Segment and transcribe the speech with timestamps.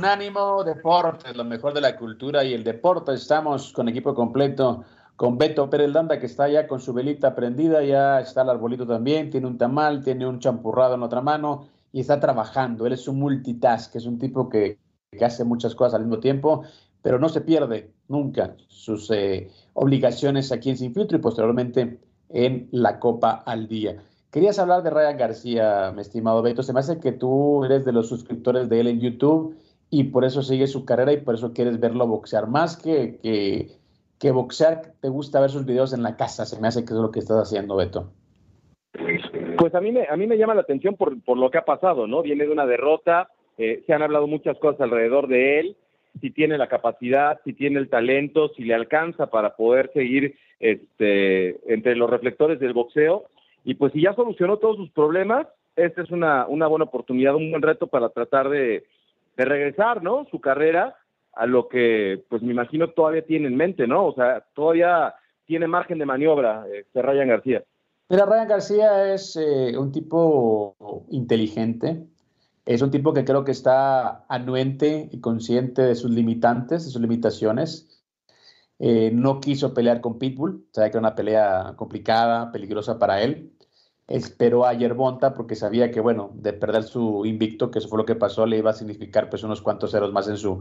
[0.00, 3.12] Unánimo Deportes, lo mejor de la cultura y el deporte.
[3.12, 4.82] Estamos con equipo completo,
[5.14, 8.86] con Beto Pérez Landa, que está ya con su velita prendida, ya está el arbolito
[8.86, 12.86] también, tiene un tamal, tiene un champurrado en otra mano y está trabajando.
[12.86, 14.78] Él es un multitask, es un tipo que,
[15.10, 16.62] que hace muchas cosas al mismo tiempo,
[17.02, 22.70] pero no se pierde nunca sus eh, obligaciones aquí en Sin Filtro y posteriormente en
[22.72, 24.02] la Copa al Día.
[24.30, 26.62] Querías hablar de Ryan García, mi estimado Beto.
[26.62, 29.56] Se me hace que tú eres de los suscriptores de él en YouTube
[29.90, 32.46] y por eso sigue su carrera y por eso quieres verlo boxear.
[32.46, 33.72] Más que, que,
[34.18, 36.46] que boxear, te gusta ver sus videos en la casa.
[36.46, 38.12] Se me hace que es lo que estás haciendo, Beto.
[39.58, 41.64] Pues a mí me, a mí me llama la atención por, por lo que ha
[41.64, 42.22] pasado, ¿no?
[42.22, 43.28] Viene de una derrota,
[43.58, 45.76] eh, se han hablado muchas cosas alrededor de él,
[46.20, 51.72] si tiene la capacidad, si tiene el talento, si le alcanza para poder seguir este,
[51.72, 53.24] entre los reflectores del boxeo.
[53.64, 57.50] Y pues si ya solucionó todos sus problemas, esta es una, una buena oportunidad, un
[57.50, 58.84] buen reto para tratar de,
[59.36, 60.26] de regresar, ¿no?
[60.30, 60.96] Su carrera
[61.32, 64.06] a lo que, pues me imagino todavía tiene en mente, ¿no?
[64.06, 65.14] O sea, todavía
[65.46, 67.64] tiene margen de maniobra este Ryan García.
[68.08, 72.06] Mira, Ryan García es eh, un tipo inteligente,
[72.66, 77.00] es un tipo que creo que está anuente y consciente de sus limitantes, de sus
[77.00, 78.02] limitaciones.
[78.78, 83.52] Eh, no quiso pelear con Pitbull, sabe que era una pelea complicada, peligrosa para él
[84.10, 88.04] esperó a Yerbonta porque sabía que, bueno, de perder su invicto, que eso fue lo
[88.04, 90.60] que pasó, le iba a significar pues unos cuantos ceros más en su,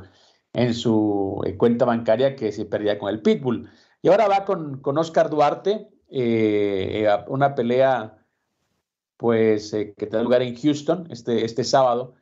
[0.53, 3.67] en su eh, cuenta bancaria que si perdía con el Pitbull.
[4.03, 8.23] Y ahora va con, con Oscar Duarte, eh, una pelea
[9.17, 12.13] pues eh, que tendrá lugar en Houston este, este sábado.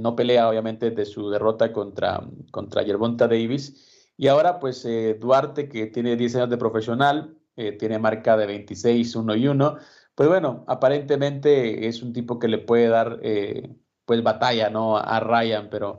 [0.00, 4.10] no pelea obviamente de su derrota contra, contra Yerbonta Davis.
[4.16, 4.86] Y ahora pues
[5.20, 7.38] Duarte que tiene 10 años de profesional,
[7.78, 9.78] tiene marca de 26, 1 y 1
[10.14, 13.74] pues bueno, aparentemente es un tipo que le puede dar eh,
[14.04, 14.96] pues batalla ¿no?
[14.98, 15.98] a Ryan, pero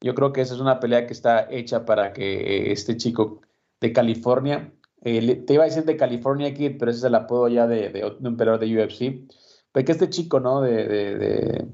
[0.00, 3.40] yo creo que esa es una pelea que está hecha para que este chico
[3.80, 4.72] de California,
[5.02, 7.88] eh, te iba a decir de California Kid, pero ese es el apodo ya de,
[7.90, 9.28] de, un peleador de UFC,
[9.72, 10.60] pues que este chico ¿no?
[10.60, 11.68] de, de,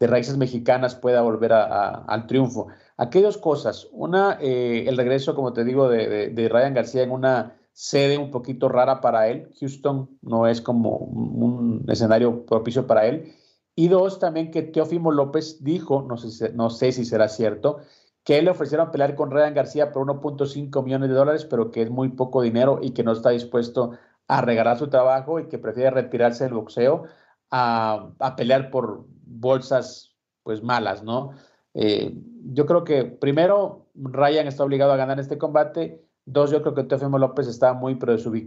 [0.00, 2.68] de raíces mexicanas pueda volver al triunfo.
[2.96, 3.88] Aquí hay dos cosas.
[3.92, 8.68] Una, eh, el regreso, como te digo, de Ryan García en una sede un poquito
[8.68, 9.48] rara para él.
[9.60, 13.34] Houston no es como un escenario propicio para él.
[13.74, 17.78] Y dos, también que Teófimo López dijo, no sé, si será cierto,
[18.22, 21.90] que le ofrecieron pelear con Ryan García por 1.5 millones de dólares, pero que es
[21.90, 23.92] muy poco dinero y que no está dispuesto
[24.28, 27.04] a regalar su trabajo y que prefiere retirarse del boxeo
[27.50, 31.32] a, pelear por bolsas pues malas, ¿no?
[31.74, 36.74] Eh, yo creo que primero Ryan está obligado a ganar este combate Dos, yo creo
[36.74, 37.98] que Teofimo López está muy,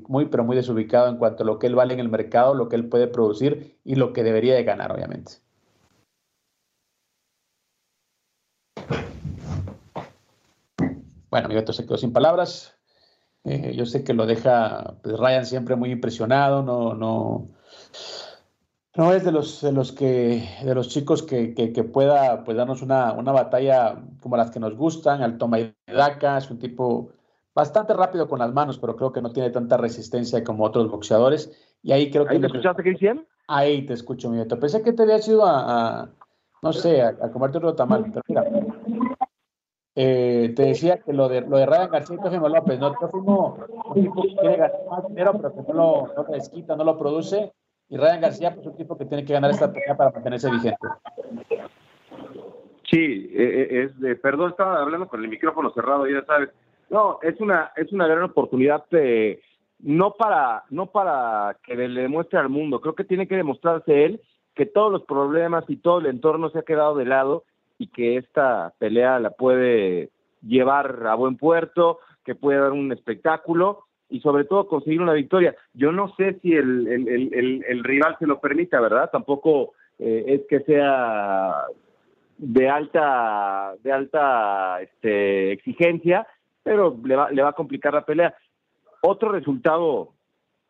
[0.07, 2.69] muy, pero muy desubicado en cuanto a lo que él vale en el mercado, lo
[2.69, 5.33] que él puede producir y lo que debería de ganar, obviamente.
[11.29, 12.75] Bueno, mi Beto se quedó sin palabras.
[13.43, 17.49] Eh, yo sé que lo deja pues, Ryan siempre muy impresionado, no, no,
[18.95, 22.81] no es de los, de los que, de los chicos que, que, pueda pues, darnos
[22.81, 27.11] una, una, batalla como las que nos gustan, al toma y daca, es un tipo
[27.55, 31.51] bastante rápido con las manos, pero creo que no tiene tanta resistencia como otros boxeadores.
[31.81, 32.35] Y ahí creo que...
[32.35, 33.25] ¿Ahí te escuchaste, Cristian?
[33.47, 34.59] Ahí te escucho, mi Beto.
[34.59, 36.09] Pensé que te había ido a,
[36.61, 38.43] no sé, a, comerte otro tamal, pero mira.
[39.97, 42.93] Eh, te decía que lo de, lo de Ryan García y Teofimo López, ¿no?
[42.95, 46.83] Teofimo un tipo que quiere ganar más dinero, pero que no lo, no desquita, no
[46.83, 47.53] lo produce.
[47.87, 50.87] Y Ryan García, pues un tipo que tiene que ganar esta pelea para mantenerse vigente.
[52.91, 56.49] Sí, eh, eh, es perdón, estaba hablando con el micrófono cerrado, ya sabes.
[56.89, 59.41] No, es una, es una gran oportunidad eh,
[59.79, 64.21] no para, no para que le demuestre al mundo, creo que tiene que demostrarse él
[64.55, 67.43] que todos los problemas y todo el entorno se ha quedado de lado
[67.77, 70.09] y que esta pelea la puede
[70.41, 75.55] llevar a buen puerto, que puede dar un espectáculo y sobre todo conseguir una victoria.
[75.73, 79.09] Yo no sé si el, el, el, rival se lo permita, ¿verdad?
[79.11, 81.63] Tampoco eh, es que sea
[82.37, 86.27] de alta de alta este, exigencia
[86.65, 88.35] pero le va, le va a complicar la pelea.
[89.01, 90.13] Otro resultado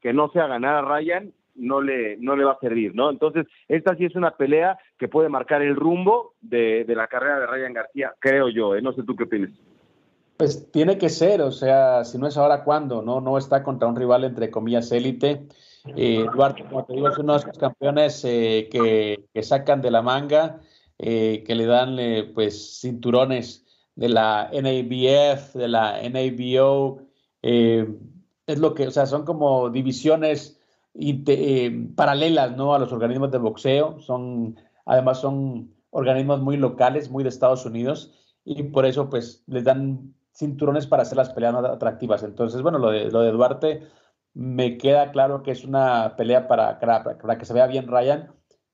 [0.02, 3.10] que no sea ganar a Ryan no le, no le va a servir, ¿no?
[3.10, 7.40] Entonces, esta sí es una pelea que puede marcar el rumbo de, de la carrera
[7.40, 8.82] de Ryan García, creo yo, ¿eh?
[8.82, 9.52] No sé tú qué opinas.
[10.36, 13.02] Pues tiene que ser, o sea, si no es ahora, ¿cuándo?
[13.02, 15.48] No, no está contra un rival entre comillas élite.
[15.96, 19.92] Eh, Duarte, como te digo, es uno de los campeones eh, que, que, sacan de
[19.92, 20.60] la manga,
[21.00, 23.65] eh, que le dan eh, pues cinturones
[23.96, 27.02] de la NABF, de la NABO.
[27.42, 30.60] es lo que, o sea, son como divisiones
[31.96, 32.74] paralelas, ¿no?
[32.74, 34.00] A los organismos de boxeo.
[34.00, 38.14] Son, además, son organismos muy locales, muy de Estados Unidos,
[38.44, 42.24] y por eso, pues, les dan cinturones para hacer las peleas más atractivas.
[42.24, 43.82] Entonces, bueno, lo de, lo de Duarte
[44.34, 48.32] me queda claro que es una pelea para, para, que se vea bien Ryan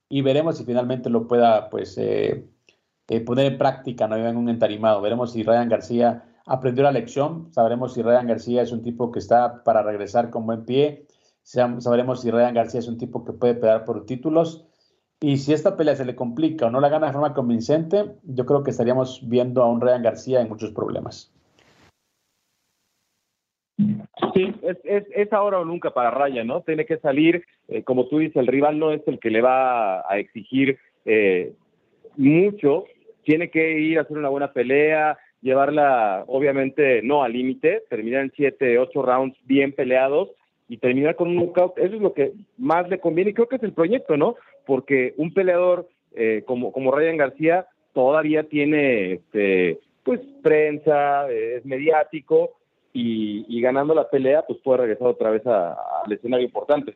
[0.10, 2.50] y veremos si finalmente lo pueda pues eh,
[3.08, 5.02] eh, poner en práctica, no en un entarimado.
[5.02, 9.20] Veremos si Ryan García aprendió la lección, sabremos si Ryan García es un tipo que
[9.20, 11.06] está para regresar con buen pie,
[11.44, 14.66] sabremos si Ryan García es un tipo que puede pelear por títulos.
[15.24, 18.46] Y si esta pelea se le complica o no la gana de forma convincente, yo
[18.46, 21.32] creo que estaríamos viendo a un Ryan García en muchos problemas.
[24.34, 26.62] Sí, es, ahora o nunca para Raya, ¿no?
[26.62, 30.00] Tiene que salir, eh, como tú dices, el rival no es el que le va
[30.10, 31.54] a exigir eh,
[32.18, 32.86] mucho,
[33.24, 38.34] tiene que ir a hacer una buena pelea, llevarla, obviamente, no al límite, terminar en
[38.36, 40.30] siete, ocho rounds bien peleados
[40.68, 43.58] y terminar con un knockout, eso es lo que más le conviene y creo que
[43.58, 44.36] es el proyecto, ¿no?
[44.66, 52.52] Porque un peleador eh, como, como Ryan García todavía tiene, este, pues, prensa, es mediático,
[52.94, 56.96] y, ganando la pelea, pues puede regresar otra vez al escenario importante.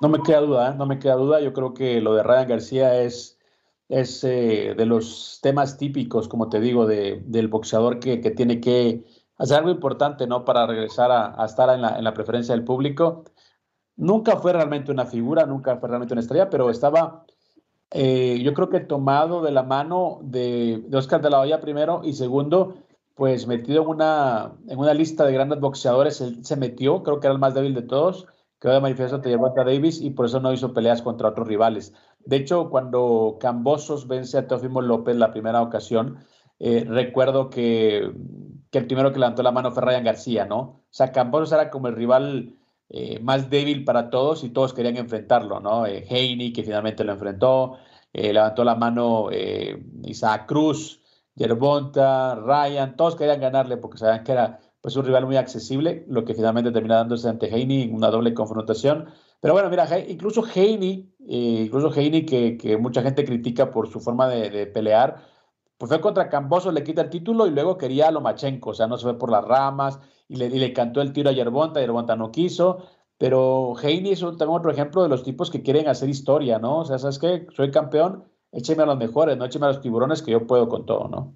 [0.00, 0.74] No me queda duda, ¿eh?
[0.76, 1.40] no me queda duda.
[1.40, 3.38] Yo creo que lo de Ryan García es,
[3.88, 8.60] es eh, de los temas típicos, como te digo, de, del boxeador que, que, tiene
[8.60, 9.04] que
[9.36, 10.44] hacer algo importante, ¿no?
[10.44, 13.24] Para regresar a, estar en la, en la, preferencia del público.
[13.96, 17.24] Nunca fue realmente una figura, nunca fue realmente una estrella, pero estaba,
[17.90, 22.00] eh, yo creo que tomado de la mano de, de Oscar de la Hoya primero
[22.04, 22.76] y segundo,
[23.14, 27.28] pues metido en una, en una lista de grandes boxeadores, él se metió, creo que
[27.28, 28.26] era el más débil de todos,
[28.60, 31.92] quedó de manifiesto ante Gervonta Davis y por eso no hizo peleas contra otros rivales.
[32.26, 36.18] De hecho, cuando Cambosos vence a Teofimo López la primera ocasión,
[36.58, 37.98] eh, recuerdo que,
[38.72, 40.58] el primero que levantó la mano fue Ryan García, ¿no?
[40.58, 42.56] O sea, Cambosos era como el rival
[42.90, 45.86] eh, más débil para todos y todos querían enfrentarlo, ¿no?
[45.86, 47.78] Eh, que finalmente lo enfrentó,
[48.12, 49.28] eh, levantó la mano
[50.02, 51.00] Isaac Cruz,
[51.34, 56.24] Yerbonta, Ryan, todos querían ganarle porque sabían que era pues un rival muy accesible, lo
[56.24, 59.06] que finalmente termina dándose ante Heine una doble confrontación.
[59.44, 64.26] Pero bueno, mira, incluso Heine, eh, incluso Heine que, mucha gente critica por su forma
[64.26, 65.16] de, pelear,
[65.76, 68.86] pues fue contra Camboso, le quita el título y luego quería a Lomachenko, o sea,
[68.86, 71.78] no se fue por las ramas y le, y le cantó el tiro a Yerbonta,
[71.80, 72.86] Yerbonta no quiso,
[73.18, 76.78] pero Heine es también otro ejemplo de los tipos que quieren hacer historia, ¿no?
[76.78, 77.46] O sea, ¿sabes qué?
[77.54, 80.86] Soy campeón, écheme a los mejores, no écheme a los tiburones que yo puedo con
[80.86, 81.34] todo, ¿no?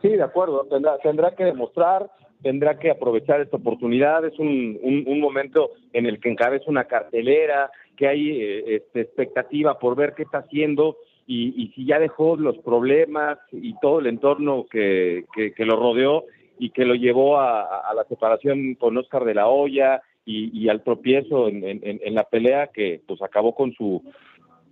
[0.00, 2.08] Sí, de acuerdo, tendrá, tendrá que demostrar,
[2.44, 7.70] tendrá que aprovechar esta oportunidad, es un, un, momento en el que encabeza una cartelera,
[7.96, 12.58] que hay eh, este, expectativa por ver qué está haciendo y, si ya dejó los
[12.58, 16.24] problemas y todo el entorno que, que, lo rodeó
[16.58, 20.68] y que lo llevó a, a, la separación con Oscar de la Hoya y, y
[20.68, 24.02] al tropiezo en, en, en, la pelea que pues acabó con su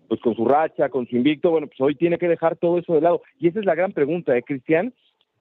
[0.09, 2.93] pues con su racha, con su invicto, bueno, pues hoy tiene que dejar todo eso
[2.93, 3.23] de lado.
[3.41, 4.93] Y esa es la gran pregunta, ¿eh, Cristian?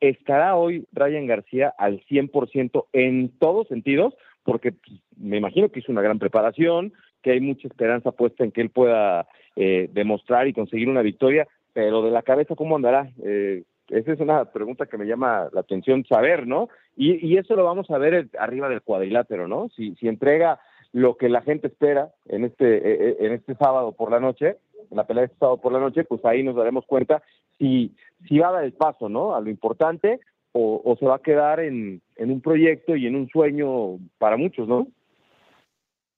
[0.02, 4.14] ¿Estará hoy Ryan García al 100% en todos sentidos?
[4.44, 6.92] Porque pues, me imagino que hizo una gran preparación,
[7.22, 11.48] que hay mucha esperanza puesta en que él pueda eh, demostrar y conseguir una victoria,
[11.74, 13.12] pero de la cabeza, ¿cómo andará?
[13.24, 16.70] Eh, esa es una pregunta que me llama la atención saber, ¿no?
[16.96, 19.70] Y, y eso lo vamos a ver arriba del cuadrilátero, ¿no?
[19.76, 20.60] Si, si entrega
[20.94, 24.58] lo que la gente espera en este, eh, eh, en este sábado por la noche,
[24.90, 27.22] en la pelea de este sábado por la noche, pues ahí nos daremos cuenta
[27.62, 27.96] si,
[28.28, 29.36] si va a dar el paso, ¿no?
[29.36, 30.20] A lo importante
[30.52, 34.36] o, o se va a quedar en, en un proyecto y en un sueño para
[34.36, 34.88] muchos, ¿no?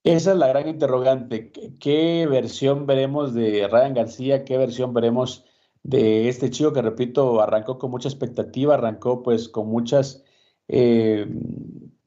[0.02, 1.50] Esa es la gran interrogante.
[1.80, 4.44] ¿Qué, versión veremos de Ryan García?
[4.44, 5.44] ¿Qué versión veremos
[5.82, 10.24] de este chico que, repito, arrancó con mucha expectativa, arrancó pues con muchas
[10.68, 11.26] eh,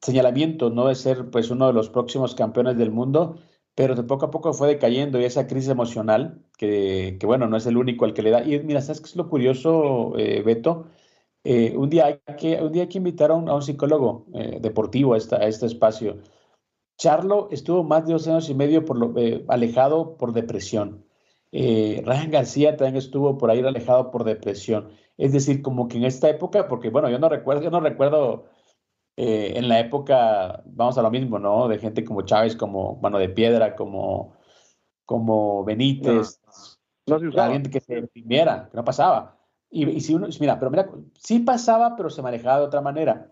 [0.00, 0.86] señalamiento, ¿no?
[0.88, 3.38] De ser pues uno de los próximos campeones del mundo,
[3.78, 7.64] pero de poco a poco fue decayendo y esa crisis emocional, que, bueno, no es
[7.66, 8.42] el único al que le da.
[8.42, 10.86] Y mira, ¿sabes qué es lo curioso, eh, Beto?
[11.44, 14.26] Eh, un, día hay que, un día hay que invitar a un, a un psicólogo
[14.34, 16.18] eh, deportivo a, esta, a este espacio.
[16.96, 21.04] Charlo estuvo más de dos años y medio por lo, eh, alejado por depresión.
[21.52, 24.88] Ryan García también estuvo por ahí alejado por depresión.
[25.18, 28.46] Es decir, como que en esta época, porque bueno, yo no recuerdo, yo no recuerdo
[29.20, 31.66] eh, en la época, vamos a lo mismo, ¿no?
[31.66, 34.36] De gente como Chávez, como Mano de Piedra, como,
[35.04, 36.40] como Benítez.
[37.04, 37.52] No, no se usaba.
[37.52, 39.36] Gente que se imprimiera, que no pasaba.
[39.72, 43.28] Y, si uno, mira, pero mira, sí pasaba, pero se manejaba de otra manera.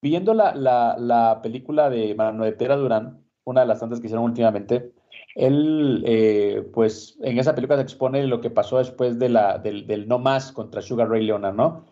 [0.00, 4.24] Viendo la, la, película de Manuel de Pedra Durán, una de las tantas que hicieron
[4.24, 4.94] últimamente,
[5.34, 10.08] él, eh, pues en esa película se expone lo que pasó después de la, del,
[10.08, 11.84] no más contra Sugar Ray Leonard, ¿no?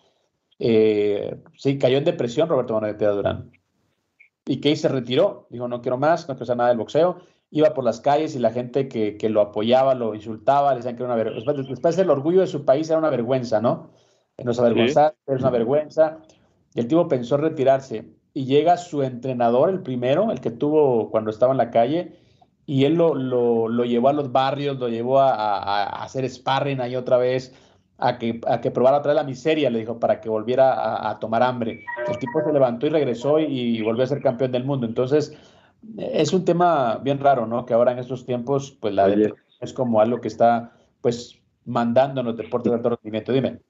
[0.58, 3.50] Eh, sí, cayó en depresión Roberto Manuel Durán.
[4.46, 7.18] Y Key se retiró, dijo, no quiero más, no quiero hacer nada del boxeo.
[7.50, 10.96] Iba por las calles y la gente que, que lo apoyaba lo insultaba, le decían
[10.96, 11.52] que era una vergüenza.
[11.52, 13.90] Después, el orgullo de su país era una vergüenza, ¿no?
[14.42, 16.18] Nos avergonzar, es una vergüenza.
[16.74, 18.06] Y el tipo pensó retirarse.
[18.34, 22.18] Y llega su entrenador, el primero, el que tuvo cuando estaba en la calle,
[22.64, 26.28] y él lo, lo, lo llevó a los barrios, lo llevó a, a, a hacer
[26.28, 27.54] sparring ahí otra vez,
[28.02, 31.18] a que, a que probara otra vez la miseria, le dijo, para que volviera a,
[31.20, 31.84] tomar hambre.
[32.08, 34.86] El tipo se levantó y regresó y, volvió a ser campeón del mundo.
[34.86, 35.38] Entonces,
[35.96, 37.64] es un tema bien raro, ¿no?
[37.64, 39.08] Que ahora en estos tiempos, pues la
[39.60, 43.32] es como algo que está, pues, mandando en los deportes de alto rendimiento.
[43.32, 43.60] Dime.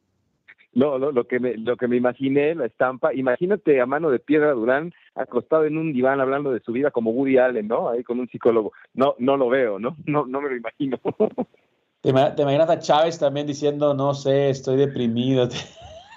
[0.72, 4.18] No, no, lo que me, lo que me imaginé, la estampa, imagínate a mano de
[4.18, 7.90] piedra Durán acostado en un diván hablando de su vida como Woody Allen, ¿no?
[7.90, 8.72] Ahí con un psicólogo.
[8.94, 9.94] No, no lo veo, ¿no?
[10.06, 10.98] No, no me lo imagino.
[12.02, 15.48] ¿Te, imaginas a Chávez también diciendo, no sé, estoy deprimido?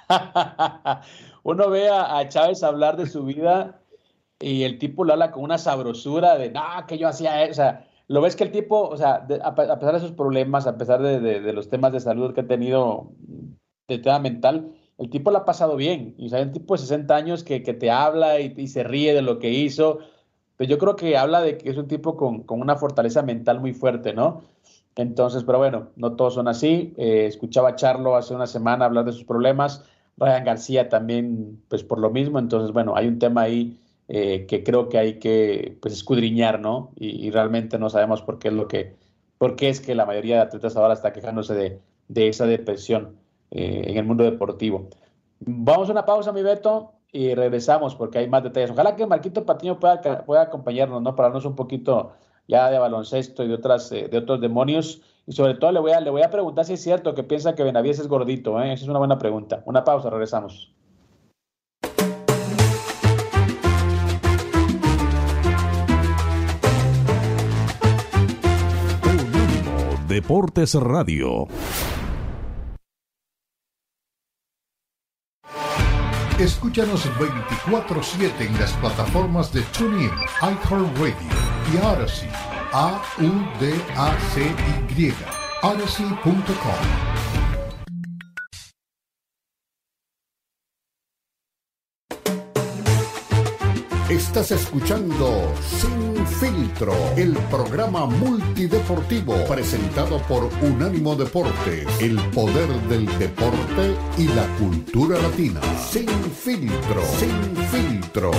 [1.44, 3.80] Uno ve a, Chávez hablar de su vida
[4.40, 7.52] y el tipo lo habla con una sabrosura de, no, que yo hacía eso.
[7.52, 10.76] O sea, lo ves que el tipo, o sea, a, pesar de sus problemas, a
[10.76, 13.12] pesar de, los temas de salud que ha tenido
[13.88, 16.16] de tema mental, el tipo lo ha pasado bien.
[16.18, 19.22] Y o sea, un tipo de 60 años que, te habla y, se ríe de
[19.22, 20.00] lo que hizo.
[20.58, 23.60] Pero yo creo que habla de que es un tipo con, con una fortaleza mental
[23.60, 24.55] muy fuerte, ¿no?
[24.96, 26.94] Entonces, pero bueno, no todos son así.
[26.98, 29.84] Eh, escuchaba a Charlo hace una semana hablar de sus problemas.
[30.18, 32.40] Ryan García también, pues por lo mismo.
[32.40, 36.92] Entonces, bueno, hay un tema ahí eh, que creo que hay que pues, escudriñar, ¿no?
[36.96, 38.96] Y, realmente no sabemos por qué es lo que,
[39.38, 43.18] por qué es que la mayoría de atletas ahora está quejándose de, de esa depresión
[43.52, 44.90] eh, en el mundo deportivo.
[45.40, 48.72] Vamos a una pausa, mi Beto, y regresamos porque hay más detalles.
[48.72, 51.16] Ojalá que Marquito Patiño pueda, pueda acompañarnos, ¿no?
[51.16, 52.14] Para darnos un poquito
[52.48, 55.02] ya de baloncesto y de, otras, eh, de otros demonios.
[55.28, 57.56] Y sobre todo le voy, a, le voy a preguntar si es cierto que piensa
[57.56, 58.62] que Benavides es gordito.
[58.62, 58.74] ¿eh?
[58.74, 59.64] Esa es una buena pregunta.
[59.66, 60.72] Una pausa, regresamos.
[70.08, 71.48] Deportes Radio.
[76.40, 80.12] Escúchanos 24-7 en las plataformas de TuneIn,
[80.42, 82.30] iHeartRadio y Odyssey.
[82.72, 83.14] A-U-D-A-C-Y.
[85.62, 87.16] Odyssey.com.
[94.10, 103.96] Estás escuchando Sin Filtro, el programa multideportivo presentado por Unánimo Deporte, el poder del deporte
[104.18, 105.60] y la cultura latina.
[105.90, 108.32] Sin Filtro, Sin Filtro.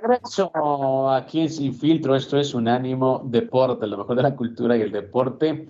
[0.00, 2.16] Regreso aquí en Sin Filtro.
[2.16, 5.68] Esto es un ánimo deporte, lo mejor de la cultura y el deporte.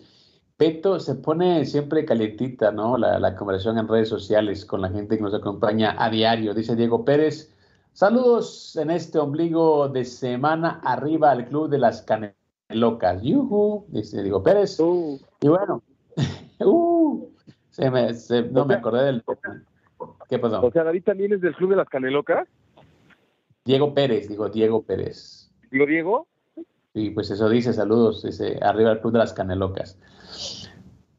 [0.57, 2.97] Peto se pone siempre calientita, ¿no?
[2.97, 6.54] La, conversación en redes sociales con la gente que nos acompaña a diario.
[6.54, 7.52] Dice Diego Pérez.
[7.93, 13.23] Saludos en este ombligo de semana arriba al Club de las Canelocas.
[13.23, 14.78] Yuhu, dice Diego Pérez.
[14.78, 15.21] Uh.
[15.40, 15.83] Y bueno,
[16.61, 17.28] uh,
[17.71, 18.11] se me,
[18.52, 19.25] no me acordé del.
[20.28, 20.64] ¿Qué pasó?
[20.64, 22.49] O sea, David también es del Club de las Canelocas.
[23.64, 25.50] Diego Pérez, digo Diego Pérez.
[25.71, 26.26] ¿Digo Diego?
[26.94, 29.99] Sí, pues eso dice, saludos, dice, arriba el Club de las Canelocas.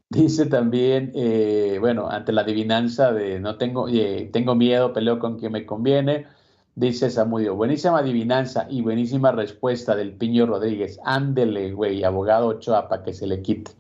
[0.09, 5.39] Dice también, eh, bueno, ante la adivinanza de no tengo, eh, tengo miedo, peleo con
[5.39, 6.27] quien me conviene,
[6.75, 13.03] dice Samudio, buenísima adivinanza y buenísima respuesta del Piño Rodríguez, ándele, güey, abogado Ochoa, para
[13.03, 13.71] que se le quite.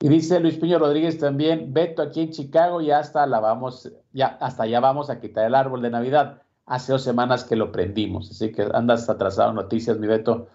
[0.00, 4.26] Y dice Luis Piño Rodríguez también, Beto aquí en Chicago, ya hasta la vamos, ya
[4.40, 8.30] hasta allá vamos a quitar el árbol de Navidad hace dos semanas que lo prendimos,
[8.30, 10.48] así que andas atrasado noticias, mi Beto,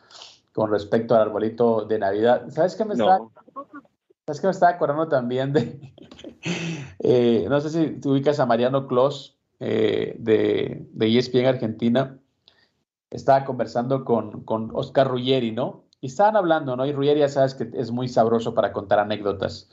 [0.54, 2.46] con respecto al arbolito de Navidad.
[2.50, 3.20] ¿Sabes qué me está?
[4.26, 5.80] ¿Sabes qué me estaba acordando también de?
[7.00, 12.20] Eh, no sé si tú ubicas a Mariano Clos eh, de, de ESPN Argentina.
[13.10, 15.86] Estaba conversando con, con Oscar Ruggeri, ¿no?
[16.02, 16.86] Y estaban hablando, ¿no?
[16.86, 19.70] Y Ruggeri ya sabes que es muy sabroso para contar anécdotas.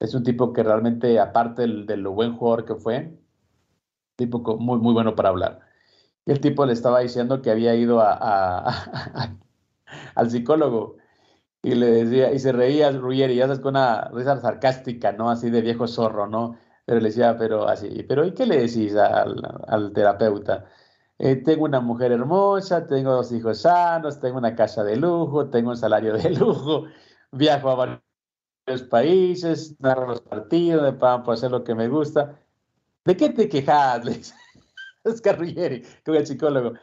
[0.00, 3.18] Es un tipo que realmente, aparte de lo buen jugador que fue,
[4.18, 5.60] tipo muy, muy bueno para hablar.
[6.26, 8.66] Y el tipo le estaba diciendo que había ido a,
[10.14, 10.96] al psicólogo
[11.62, 15.30] y le decía, y se reía Ruggeri, ya sabes, con una risa sarcástica, ¿no?
[15.30, 16.56] Así de viejo zorro, ¿no?
[16.84, 20.66] Pero le decía, pero así, pero ¿y qué le decís al, terapeuta?
[21.18, 25.70] Eh, tengo una mujer hermosa, tengo dos hijos sanos, tengo una casa de lujo, tengo
[25.70, 26.84] un salario de lujo,
[27.32, 27.74] viajo a
[28.66, 32.38] varios países, narro los partidos, me pagan por hacer lo que me gusta.
[33.08, 34.04] ¿De qué te quejas?
[34.04, 34.34] Le dice
[35.02, 36.74] Oscar Ruggeri, como el psicólogo.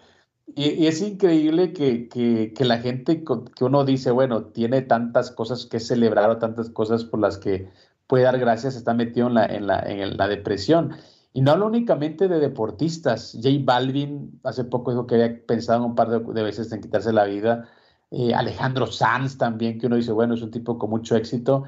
[0.55, 5.79] Y, es increíble que, que, la gente que uno dice, bueno, tiene tantas cosas que
[5.79, 7.69] celebrar o tantas cosas por las que
[8.07, 10.95] puede dar gracias, está metido en la, en la, en la depresión.
[11.31, 13.33] Y no hablo únicamente de deportistas.
[13.33, 17.25] J Balvin hace poco dijo que había pensado un par de, veces en quitarse la
[17.25, 17.69] vida.
[18.09, 21.65] Eh, Alejandro Sanz también, que uno dice, bueno, es un tipo con mucho éxito.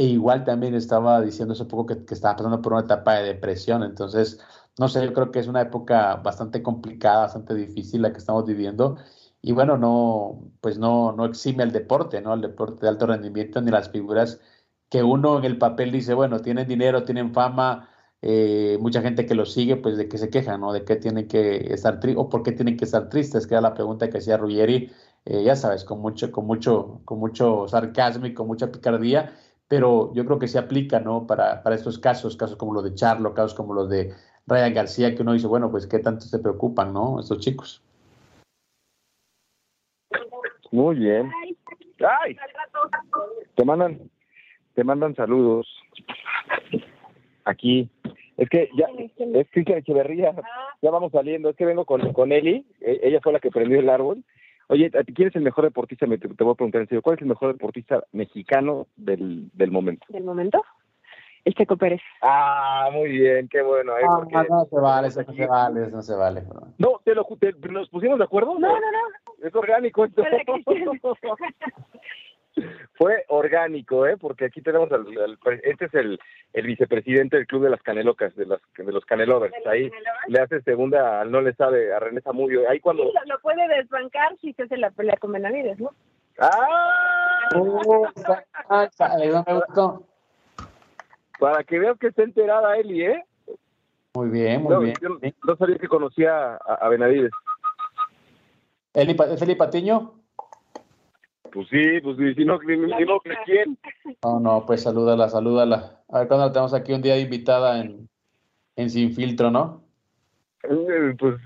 [0.00, 3.24] E igual también estaba diciendo hace poco que, que estaba pasando por una etapa de
[3.34, 3.82] depresión.
[3.82, 4.40] Entonces,
[4.78, 8.46] no sé, yo creo que es una época bastante complicada, bastante difícil la que estamos
[8.46, 8.96] viviendo.
[9.42, 12.32] Y bueno, no, pues no, no exime el deporte, ¿no?
[12.34, 14.40] El deporte de alto rendimiento ni las figuras
[14.88, 17.88] que uno en el papel dice, bueno, tienen dinero, tienen fama,
[18.22, 20.72] eh, mucha gente que lo sigue, pues de qué se quejan, ¿no?
[20.72, 23.60] De qué tienen que estar tristes o por qué tienen que estar tristes, que era
[23.62, 24.90] la pregunta que hacía Ruggeri,
[25.26, 29.32] eh, ya sabes, con mucho, con mucho, con mucho sarcasmo y con mucha picardía,
[29.70, 31.28] pero yo creo que se aplica, ¿no?
[31.28, 34.12] Para, para estos casos, casos como los de Charlo, casos como los de
[34.48, 37.20] Ryan García, que uno dice, bueno, pues qué tanto se preocupan, ¿no?
[37.20, 37.80] Estos chicos.
[40.72, 41.30] Muy bien.
[42.00, 42.36] ¡Ay!
[43.54, 44.10] Te mandan,
[44.74, 45.68] te mandan saludos.
[47.44, 47.88] Aquí.
[48.38, 50.34] Es que ya, es Cristian Echeverría.
[50.82, 51.48] Ya vamos saliendo.
[51.48, 52.66] Es que vengo con, con Eli.
[52.80, 54.24] E, ella fue la que prendió el árbol.
[54.70, 56.06] Oye, ¿quién es el mejor deportista?
[56.06, 57.02] te, voy a preguntar en serio.
[57.02, 60.06] ¿Cuál es el mejor deportista mexicano del, del momento?
[60.08, 60.62] ¿Del momento?
[61.44, 62.00] el Checo Pérez.
[62.22, 63.96] Ah, muy bien, qué bueno.
[63.96, 64.02] ¿eh?
[64.04, 66.42] no, no se vale, eso no se vale, no se vale.
[66.78, 67.26] No, te lo,
[67.70, 68.58] ¿nos pusimos de acuerdo?
[68.58, 69.46] No, no, no.
[69.46, 70.22] Es orgánico esto.
[72.94, 74.16] Fue orgánico, ¿eh?
[74.16, 75.06] Porque aquí tenemos al,
[75.62, 76.18] este es el,
[76.52, 79.54] el vicepresidente del club de las canelocas, de las de los canelovers.
[79.66, 79.90] Ahí
[80.28, 82.68] le hace segunda al no le sabe a René Zamudio.
[82.68, 85.90] Ahí cuando sí, lo, puede desbancar si se hace la pelea con Benavides, ¿no?
[86.38, 87.48] ¡Ah!
[87.56, 88.06] Uh,
[88.68, 88.88] ah,
[89.46, 90.06] me gustó.
[91.38, 93.24] Para que veas que está enterada Eli, ¿eh?
[94.14, 95.34] Muy bien, muy bien.
[95.46, 97.32] no sabía que conocía a, Benavides.
[98.92, 100.19] ¿Eli, ¿Es Eli Patiño?
[101.52, 103.78] Pues sí, pues sí, si no, no, ¿quién?
[104.22, 106.02] No, no, pues salúdala, salúdala.
[106.08, 108.08] A ver cuando la tenemos aquí un día invitada en,
[108.76, 109.82] en Sin Filtro, ¿no?
[110.62, 111.36] Eh, pues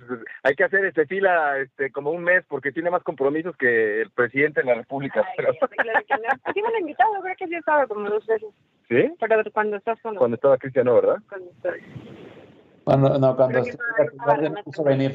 [0.42, 4.10] hay que hacer este fila este como un mes porque tiene más compromisos que el
[4.10, 5.24] presidente de la República.
[5.36, 5.52] pero...
[5.52, 8.48] Sí me lo invitado, creo que sí estaba como dos veces.
[8.88, 9.14] ¿Sí?
[9.18, 10.16] Pero cuando estás con...
[10.16, 11.16] Cuando estaba Cristiano, ¿verdad?
[11.28, 11.76] Cuando estaba...
[12.84, 14.84] Cuando, no, cuando estaba...
[14.84, 15.12] venir.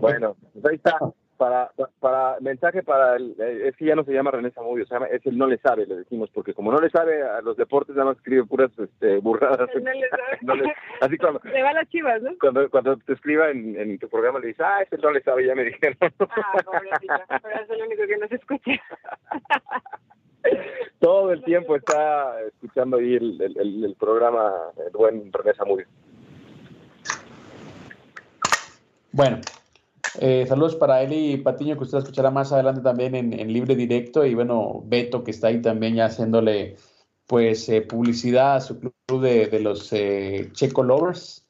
[0.00, 0.98] Bueno, pues ahí está
[1.36, 4.94] para, para mensaje para el, eh, es que ya no se llama René Zamudio, se
[4.94, 7.56] llama, es el no le sabe, le decimos, porque como no le sabe a los
[7.56, 9.68] deportes, nada más escribe puras este, burradas.
[10.42, 10.74] No le sabe.
[11.00, 12.32] así cuando, le va las chivas, ¿no?
[12.40, 15.46] Cuando, cuando te escriba en, en tu programa le dices, ah, ese no le sabe,
[15.46, 15.96] ya me dijeron.
[16.02, 18.72] Ah, pobrecita, pero es el único que no se escucha.
[21.00, 24.52] Todo el tiempo está escuchando ahí el, el, el programa,
[24.84, 25.86] el buen René Zamudio.
[29.12, 29.38] Bueno,
[30.18, 34.24] eh, saludos para Eli Patiño, que usted escuchará más adelante también en, libre directo.
[34.24, 36.76] Y bueno, Beto, que está ahí también ya haciéndole
[37.26, 41.46] pues eh, publicidad a su club de, los eh, Checo Lovers.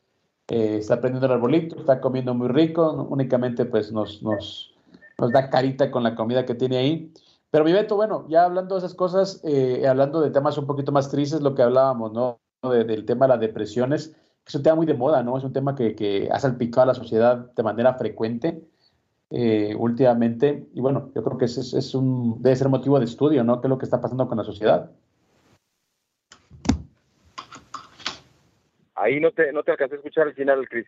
[0.48, 2.90] está prendiendo el arbolito, está comiendo muy rico.
[3.10, 4.74] Únicamente pues nos, nos,
[5.18, 7.12] nos da carita con la comida que tiene ahí.
[7.50, 9.42] Pero mi Beto, bueno, ya hablando de esas cosas,
[9.86, 12.38] hablando de temas un poquito más tristes, lo que hablábamos, ¿no?
[12.62, 14.14] del tema de las depresiones
[14.46, 15.38] es un tema muy de moda, ¿no?
[15.38, 18.62] Es un tema que, que ha salpicado a la sociedad de manera frecuente
[19.30, 20.66] eh, últimamente.
[20.74, 23.60] Y bueno, yo creo que es, es, un, debe ser motivo de estudio, ¿no?
[23.60, 24.90] ¿Qué es lo que está pasando con la sociedad?
[28.94, 30.86] Ahí no te, no te alcancé a escuchar al final, Cris.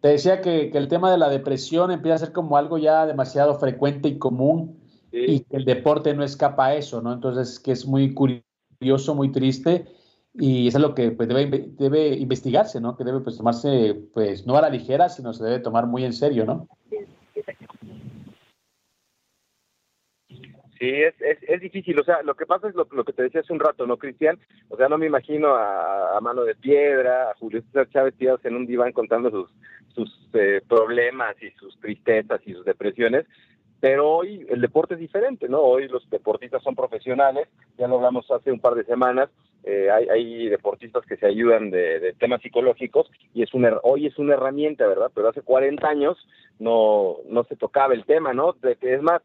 [0.00, 3.06] Te decía que, que, el tema de la depresión empieza a ser como algo ya
[3.06, 4.80] demasiado frecuente y común
[5.12, 7.12] y que el deporte no escapa a eso, ¿no?
[7.12, 9.86] Entonces, que es muy curioso, muy triste
[10.34, 12.96] y eso es lo que pues, debe, debe investigarse, ¿no?
[12.96, 16.12] Que debe pues, tomarse, pues, no a la ligera, sino se debe tomar muy en
[16.12, 16.68] serio, ¿no?
[20.82, 21.98] Sí, es, es, es difícil.
[22.00, 23.98] O sea, lo que pasa es lo, lo que te decía hace un rato, ¿no,
[23.98, 24.40] Cristian?
[24.68, 28.66] O sea, no me imagino a, mano de piedra, a Julio Chávez tirados en un
[28.66, 29.50] diván contando sus,
[29.94, 33.26] sus eh, problemas y sus tristezas y sus depresiones.
[33.82, 35.58] Pero hoy el deporte es diferente, ¿no?
[35.58, 39.28] Hoy los deportistas son profesionales, ya lo hablamos hace un par de semanas,
[39.64, 44.34] eh, hay, deportistas que se ayudan de, temas psicológicos y es una, hoy es una
[44.34, 45.10] herramienta, ¿verdad?
[45.12, 46.16] Pero hace 40 años
[46.60, 48.52] no, no se tocaba el tema, ¿no?
[48.62, 49.20] De es más,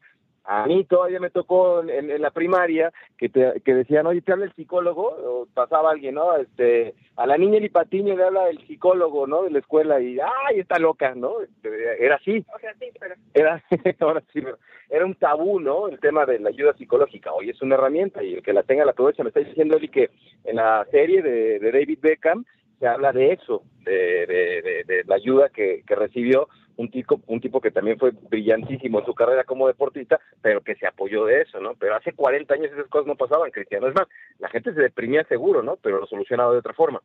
[0.49, 4.45] A mí todavía me tocó en, la primaria que, te, que decían, oye, te habla
[4.45, 6.37] el psicólogo, o pasaba alguien, ¿no?
[6.37, 9.43] Este, a la niña Lipatiño le habla el psicólogo, ¿no?
[9.43, 11.33] De la escuela y, ¡ay, está loca, ¿no?
[11.63, 12.45] Era así.
[12.55, 13.15] O sea, sí, pero...
[13.33, 13.61] Era,
[13.99, 14.41] ahora sí,
[14.89, 15.89] era un tabú, ¿no?
[15.89, 17.33] El tema de la ayuda psicológica.
[17.33, 19.23] Hoy es una herramienta y el que la tenga la aprovecha.
[19.23, 20.11] Me está diciendo Eli que
[20.45, 22.45] en la serie de, de David Beckham
[22.79, 27.41] se habla de eso, de, de, de, la ayuda que, que recibió un tipo, un
[27.41, 31.41] tipo que también fue brillantísimo en su carrera como deportista, pero que se apoyó de
[31.41, 31.73] eso, ¿no?
[31.75, 33.87] Pero hace 40 años esas cosas no pasaban, Cristiano.
[33.87, 34.07] Es más,
[34.39, 35.77] la gente se deprimía seguro, ¿no?
[35.77, 37.01] Pero lo solucionaba de otra forma.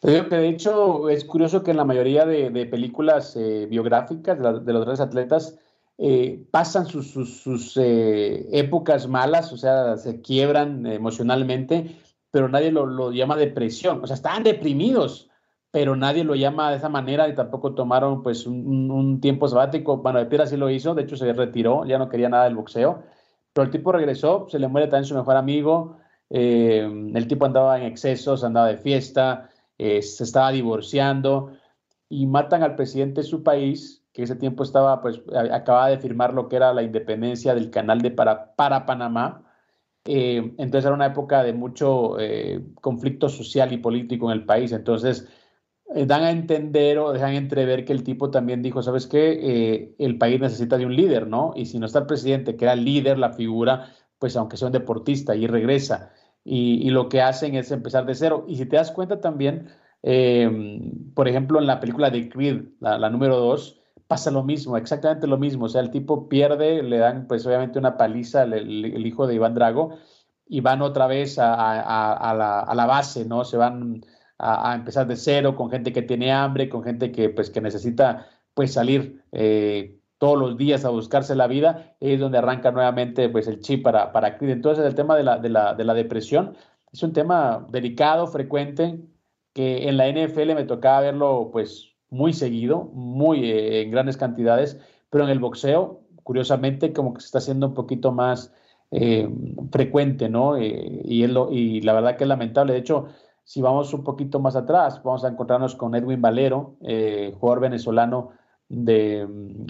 [0.00, 5.00] de hecho es curioso que en la mayoría de, películas eh, biográficas de, los grandes
[5.00, 5.58] atletas
[5.98, 11.94] eh, pasan sus, sus, eh, épocas malas, o sea, se quiebran emocionalmente,
[12.30, 15.30] pero nadie lo, lo llama depresión, o sea, están deprimidos,
[15.72, 19.96] pero nadie lo llama de esa manera y tampoco tomaron pues un, tiempo sabático.
[19.96, 22.56] Bueno, de Piedra sí lo hizo, de hecho se retiró, ya no quería nada del
[22.56, 23.02] boxeo,
[23.54, 25.96] pero el tipo regresó, se le muere también su mejor amigo,
[26.28, 31.52] eh, el tipo andaba en excesos, andaba de fiesta, eh, se estaba divorciando
[32.10, 36.34] y matan al presidente de su país, que ese tiempo estaba pues acababa de firmar
[36.34, 39.42] lo que era la independencia del canal de para, para Panamá.
[40.04, 42.16] Eh, entonces era una época de mucho
[42.82, 44.72] conflicto social y político en el país.
[44.72, 45.28] Entonces,
[45.94, 49.38] dan a entender o dejan entrever que el tipo también dijo, ¿sabes qué?
[49.42, 51.52] Eh, el país necesita de un líder, ¿no?
[51.56, 54.72] Y si no está el presidente, que era líder, la figura, pues aunque sea un
[54.72, 56.12] deportista, y regresa.
[56.44, 58.44] Y, lo que hacen es empezar de cero.
[58.48, 59.68] Y si te das cuenta también,
[60.02, 65.26] em, por ejemplo, en la película de Creed, la, número dos, pasa lo mismo, exactamente
[65.26, 65.66] lo mismo.
[65.66, 69.34] O sea, el tipo pierde, le dan pues obviamente una paliza al el, hijo de
[69.36, 69.96] Iván Drago
[70.48, 73.44] y van otra vez a la base, ¿no?
[73.44, 74.02] Se van
[74.42, 78.26] a, empezar de cero, con gente que tiene hambre, con gente que, pues, que necesita
[78.54, 83.46] pues, salir eh, todos los días a buscarse la vida, es donde arranca nuevamente pues,
[83.46, 86.56] el chip para, para Entonces, el tema de la, de, la, de la depresión
[86.92, 89.00] es un tema delicado, frecuente,
[89.52, 94.80] que en la NFL me tocaba verlo pues, muy seguido, muy eh, en grandes cantidades,
[95.08, 98.52] pero en el boxeo, curiosamente, como que se está haciendo un poquito más
[98.90, 99.28] eh,
[99.70, 100.60] frecuente, ¿no?
[100.60, 102.72] y, es lo, y la verdad que es lamentable.
[102.72, 103.06] De hecho,
[103.44, 108.30] si vamos un poquito más atrás, vamos a encontrarnos con Edwin Valero, eh, jugador venezolano
[108.68, 109.26] de,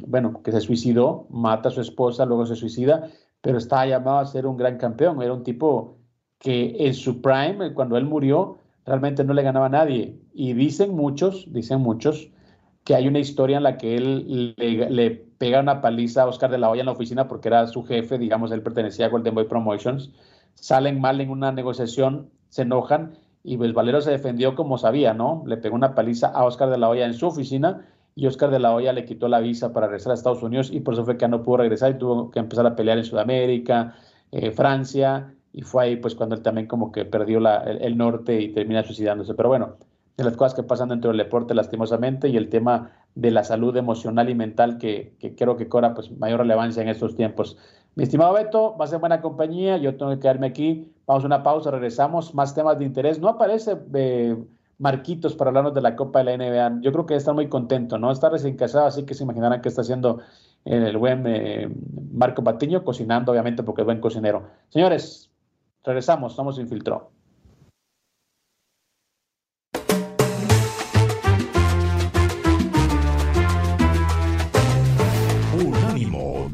[0.06, 3.08] bueno, que se suicidó, mata a su esposa, luego se suicida,
[3.40, 5.20] pero estaba llamado a ser un gran campeón.
[5.22, 5.98] Era un tipo
[6.38, 10.20] que en su prime, cuando él murió, realmente no le ganaba a nadie.
[10.32, 12.30] Y dicen muchos, dicen muchos,
[12.84, 16.58] que hay una historia en la que él le, pega una paliza a Oscar de
[16.58, 19.44] la Hoya en la oficina porque era su jefe, digamos, él pertenecía a Golden Boy
[19.46, 20.12] Promotions.
[20.54, 25.42] Salen mal en una negociación, se enojan y pues Valero se defendió como sabía, ¿no?
[25.46, 28.58] Le pegó una paliza a Oscar de la Hoya en su oficina y Oscar de
[28.58, 31.16] la Hoya le quitó la visa para regresar a Estados Unidos y por eso fue
[31.16, 33.94] que no pudo regresar y tuvo que empezar a pelear en Sudamérica,
[34.30, 38.40] eh, Francia y fue ahí pues cuando él también como que perdió la, el, norte
[38.40, 39.34] y termina suicidándose.
[39.34, 39.76] Pero bueno,
[40.16, 43.76] de las cosas que pasan dentro del deporte lastimosamente y el tema de la salud
[43.76, 47.58] emocional y mental que, que creo que cobra pues mayor relevancia en estos tiempos.
[47.94, 51.26] Mi estimado Beto, va a ser buena compañía, yo tengo que quedarme aquí, vamos a
[51.26, 53.20] una pausa, regresamos, más temas de interés.
[53.20, 54.36] No aparece eh,
[54.78, 57.98] Marquitos para hablarnos de la Copa de la NBA, yo creo que está muy contento,
[57.98, 58.10] ¿no?
[58.10, 60.20] Está recién casado, así que se imaginarán que está haciendo
[60.64, 61.68] el buen eh,
[62.12, 64.44] Marco Patiño, cocinando, obviamente, porque es buen cocinero.
[64.70, 65.30] Señores,
[65.84, 67.10] regresamos, estamos sin filtro.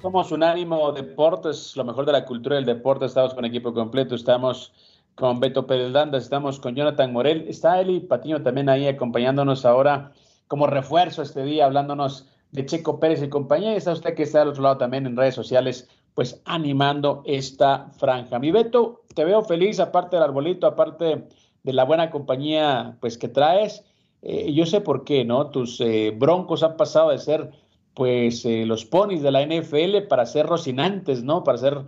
[0.00, 3.06] Somos Unánimo Deportes, lo mejor de la cultura del deporte.
[3.06, 4.72] Estamos con equipo completo, estamos
[5.14, 7.46] con Beto Pérez estamos con Jonathan Morel.
[7.48, 10.12] Está Eli Patiño también ahí acompañándonos ahora
[10.48, 13.72] como refuerzo este día, hablándonos de Checo Pérez y compañía.
[13.72, 17.88] Y está usted que está al otro lado también en redes sociales, pues animando esta
[17.96, 18.38] franja.
[18.38, 21.28] Mi Beto, te veo feliz, aparte del arbolito, aparte
[21.62, 23.84] de la buena compañía pues que traes.
[24.22, 25.50] Eh, yo sé por qué, ¿no?
[25.50, 27.50] Tus eh, broncos han pasado de ser
[27.94, 31.44] pues eh, los ponis de la NFL para ser rocinantes, ¿no?
[31.44, 31.78] Para ser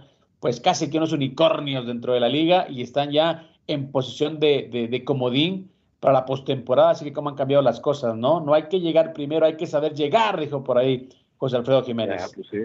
[0.41, 4.89] pues casi que unos unicornios dentro de la liga y están ya en posición de,
[4.91, 8.41] de, comodín para la postemporada, así que cómo han cambiado las cosas, ¿no?
[8.41, 12.33] No hay que llegar primero, hay que saber llegar, dijo por ahí José Alfredo Jiménez.
[12.35, 12.61] Pues sí.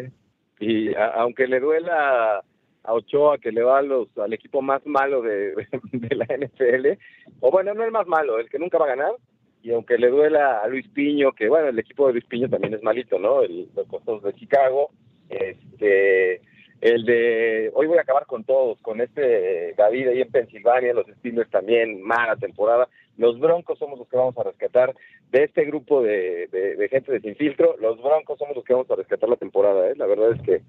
[0.59, 2.43] Y aunque le duela
[2.83, 5.55] a Ochoa que le va a los, al equipo más malo de,
[5.91, 6.99] de, la NFL,
[7.39, 9.13] o bueno, no el más malo, el que nunca va a ganar,
[9.63, 12.73] y aunque le duela a Luis Piño, que bueno, el equipo de Luis Piño también
[12.73, 13.41] es malito, ¿no?
[13.41, 14.89] El, los costos de Chicago,
[15.29, 16.41] este,
[16.81, 21.05] el de hoy voy a acabar con todos, con este David ahí en Pensilvania, los
[21.19, 22.89] Steelers también, mala temporada.
[23.17, 24.95] Los Broncos somos los que vamos a rescatar
[25.29, 27.75] de este grupo de, de, gente de sin filtro.
[27.79, 29.89] Los Broncos somos los que vamos a rescatar la temporada.
[29.89, 29.93] ¿eh?
[29.95, 30.61] La verdad es que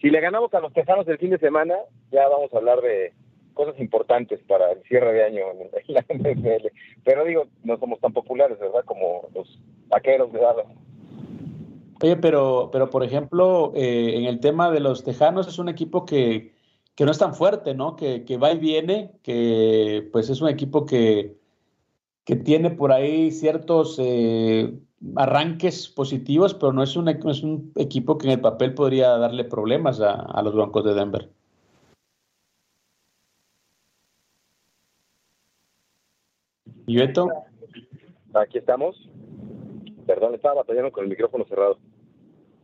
[0.00, 1.74] si le ganamos a los Tejanos el fin de semana,
[2.10, 3.12] ya vamos a hablar de
[3.52, 6.68] cosas importantes para el cierre de año en la NFL.
[7.04, 8.84] Pero digo, no somos tan populares, ¿verdad?
[8.84, 10.66] Como los vaqueros de Dallas.
[12.02, 16.04] Oye, pero, pero por ejemplo, eh, en el tema de los Tejanos es un equipo
[16.04, 16.52] que,
[16.96, 17.94] que no es tan fuerte, ¿no?
[17.94, 21.36] Que, que, va y viene, que pues es un equipo que,
[22.24, 24.74] que tiene por ahí ciertos eh,
[25.14, 29.44] arranques positivos, pero no es, un, es un equipo que en el papel podría darle
[29.44, 31.30] problemas a, a los Broncos de Denver.
[36.86, 37.28] ¿Y Beto?
[38.34, 38.96] Aquí estamos.
[40.06, 41.78] Perdón, estaba batallando con el micrófono cerrado.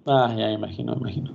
[0.07, 1.35] Ah, ya imagino, imagino.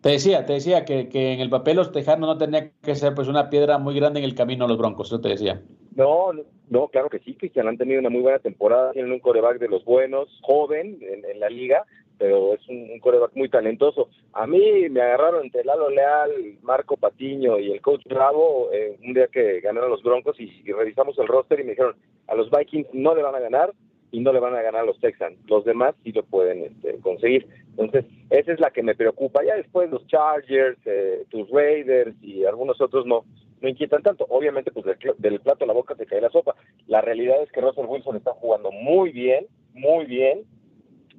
[0.00, 3.14] Te decía, te decía que, que, en el papel los tejanos no tenía que ser
[3.14, 5.60] pues una piedra muy grande en el camino a los Broncos, eso te decía.
[5.94, 6.30] No,
[6.68, 9.68] no, claro que sí, Cristian, han tenido una muy buena temporada, tienen un coreback de
[9.68, 11.84] los buenos, joven en, la liga,
[12.18, 14.08] pero es un, coreback muy talentoso.
[14.32, 19.14] A mí me agarraron entre Lalo Leal, Marco Patiño y el coach Bravo eh, un
[19.14, 22.88] día que ganaron los Broncos y revisamos el roster y me dijeron, a los Vikings
[22.92, 23.72] no le van a ganar,
[24.10, 25.38] y no le van a ganar a los Texans.
[25.46, 27.46] Los demás sí lo pueden este, conseguir.
[27.76, 29.44] Entonces, esa es la que me preocupa.
[29.44, 33.24] Ya después los Chargers, eh, tus Raiders y algunos otros no,
[33.60, 34.26] no inquietan tanto.
[34.28, 34.86] Obviamente, pues
[35.18, 36.54] del, plato a la boca te cae la sopa.
[36.86, 40.44] La realidad es que Russell Wilson está jugando muy bien, muy bien.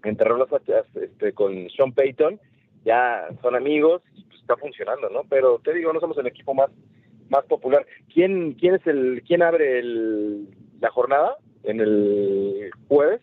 [0.03, 0.49] Enterró las
[0.95, 2.39] este, con Sean Payton.
[2.85, 5.23] Ya son amigos y pues, está funcionando, ¿no?
[5.29, 6.69] Pero te digo, no somos el equipo más
[7.29, 7.85] más popular.
[8.11, 10.47] ¿Quién, quién es el quién abre el,
[10.79, 11.37] la jornada?
[11.63, 13.21] en el jueves.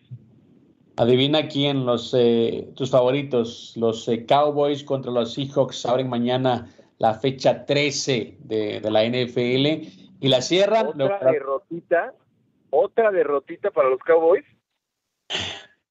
[0.97, 7.15] Adivina quién, los eh, tus favoritos, los eh, Cowboys contra los Seahawks abren mañana la
[7.15, 9.89] fecha 13 de, la NFL
[10.21, 10.89] y la cierran.
[10.89, 12.15] Otra derrotita,
[12.71, 14.45] otra derrotita para los Cowboys.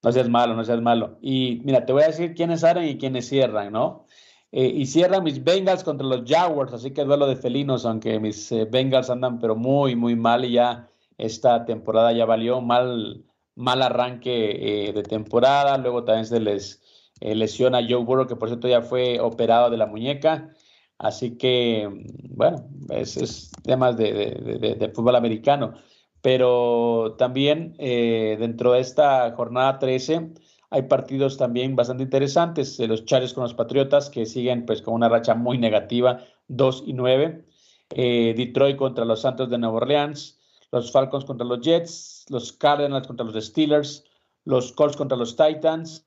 [0.06, 1.18] No seas malo, no seas malo.
[1.20, 4.06] Y mira, te voy a decir quiénes abren y quiénes cierran, ¿no?
[4.52, 8.54] Eh, y cierran mis Bengals contra los Jaguars, así que duelo de felinos, aunque mis
[8.70, 10.88] Bengals andan pero muy, muy mal y ya
[11.18, 13.24] esta temporada ya valió mal,
[13.56, 15.76] mal arranque eh, de temporada.
[15.76, 16.82] Luego también se les
[17.20, 20.50] eh, lesiona Joe Burrow, que por cierto ya fue operado de la muñeca.
[20.98, 21.88] Así que,
[22.30, 25.74] bueno, es, temas de, fútbol americano.
[26.22, 30.32] Pero también eh, dentro de esta jornada 13
[30.70, 32.78] hay partidos también bastante interesantes.
[32.80, 36.92] los Chargers con los Patriotas que siguen pues con una racha muy negativa, 2 y
[36.92, 37.44] 9.
[37.88, 40.36] Detroit contra los Santos de Nueva Orleans
[40.72, 44.04] los Falcons contra los Jets, los Cardinals contra los Steelers,
[44.44, 46.06] los Colts contra los Titans,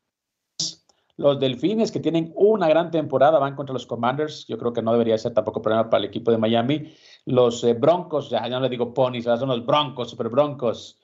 [1.18, 4.94] los Delfines que tienen una gran temporada van contra los Commanders, yo creo que no
[4.94, 6.94] debería ser tampoco problema para el equipo de Miami,
[7.30, 11.00] los eh, Broncos, ya, no le digo ponies, son los Broncos, Super Broncos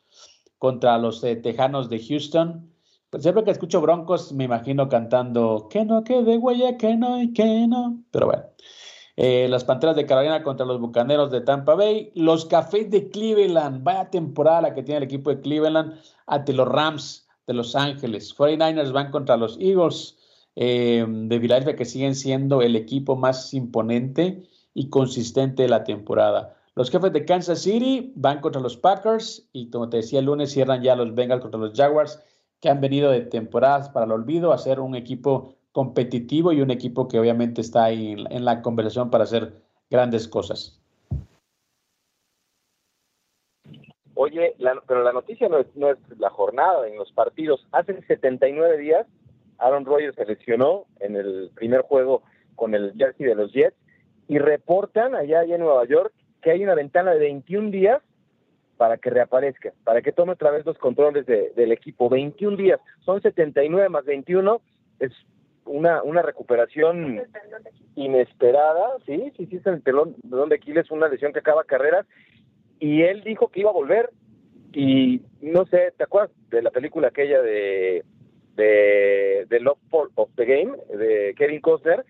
[0.58, 2.72] contra los eh, Tejanos de Houston.
[3.12, 7.32] Pues siempre que escucho Broncos me imagino cantando que no quede huella, que no y
[7.32, 8.44] que no, pero bueno.
[9.18, 13.84] Eh, las Panteras de Carolina contra los Bucaneros de Tampa Bay, los Cafés de Cleveland,
[13.84, 15.94] vaya temporada la que tiene el equipo de Cleveland
[16.26, 20.18] ante los Rams de Los Ángeles, 49ers van contra los Eagles
[20.56, 24.44] eh, de Philadelphia que siguen siendo el equipo más imponente
[24.76, 26.56] y consistente la temporada.
[26.76, 30.52] Los jefes de Kansas City van contra los Packers y como te decía el lunes
[30.52, 32.22] cierran ya los Bengals contra los Jaguars
[32.60, 36.72] que han venido de temporadas para el olvido a ser un equipo competitivo y un
[36.72, 39.54] equipo que obviamente está ahí en la conversación para hacer
[39.90, 40.82] grandes cosas.
[44.16, 44.56] Oye,
[44.88, 47.66] pero la noticia no es, no es la jornada en los partidos.
[47.72, 49.08] Hace 79 días,
[49.60, 52.24] Aaron Rodgers se lesionó en el primer juego
[52.56, 53.76] con el jersey de los Jets
[54.28, 58.02] y reportan allá, allá en Nueva York que hay una ventana de 21 días
[58.78, 62.10] para que reaparezca, para que tome otra vez los controles del equipo.
[62.10, 64.62] 21 días, son 79 más 21,
[65.00, 65.12] es
[65.66, 67.24] una, una recuperación
[67.96, 72.06] inesperada, sí, sí, sí, es el telón de Aquiles, una lesión que acaba carreras,
[72.80, 74.12] y él dijo que iba a volver,
[74.74, 78.04] y no sé, ¿te acuerdas de la película aquella de,
[78.56, 79.80] de, Love
[80.16, 82.06] of the Game, de Kevin Costner?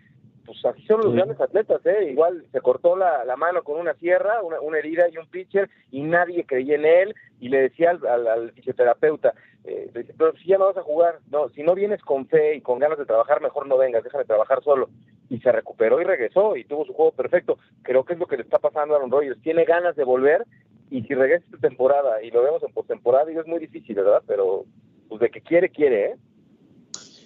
[0.45, 2.09] Pues así son los grandes atletas, ¿eh?
[2.11, 5.69] Igual se cortó la, la mano con una sierra, una, una, herida y un pitcher,
[5.91, 9.33] y nadie creía en él, y le decía al, al, al fisioterapeuta,
[9.67, 12.61] eh, pero si ya no vas a jugar, no, si no vienes con fe y
[12.61, 14.89] con ganas de trabajar, mejor no vengas, déjame trabajar solo.
[15.27, 17.57] Y se recuperó y regresó y tuvo su juego perfecto.
[17.81, 19.41] Creo que es lo que le está pasando a Aaron Rodgers.
[19.41, 20.45] Tiene ganas de volver
[20.91, 24.21] y si regresa esta temporada y lo vemos en postemporada, es muy difícil, ¿verdad?
[24.27, 24.65] Pero
[25.09, 26.15] pues de que quiere, quiere, ¿eh?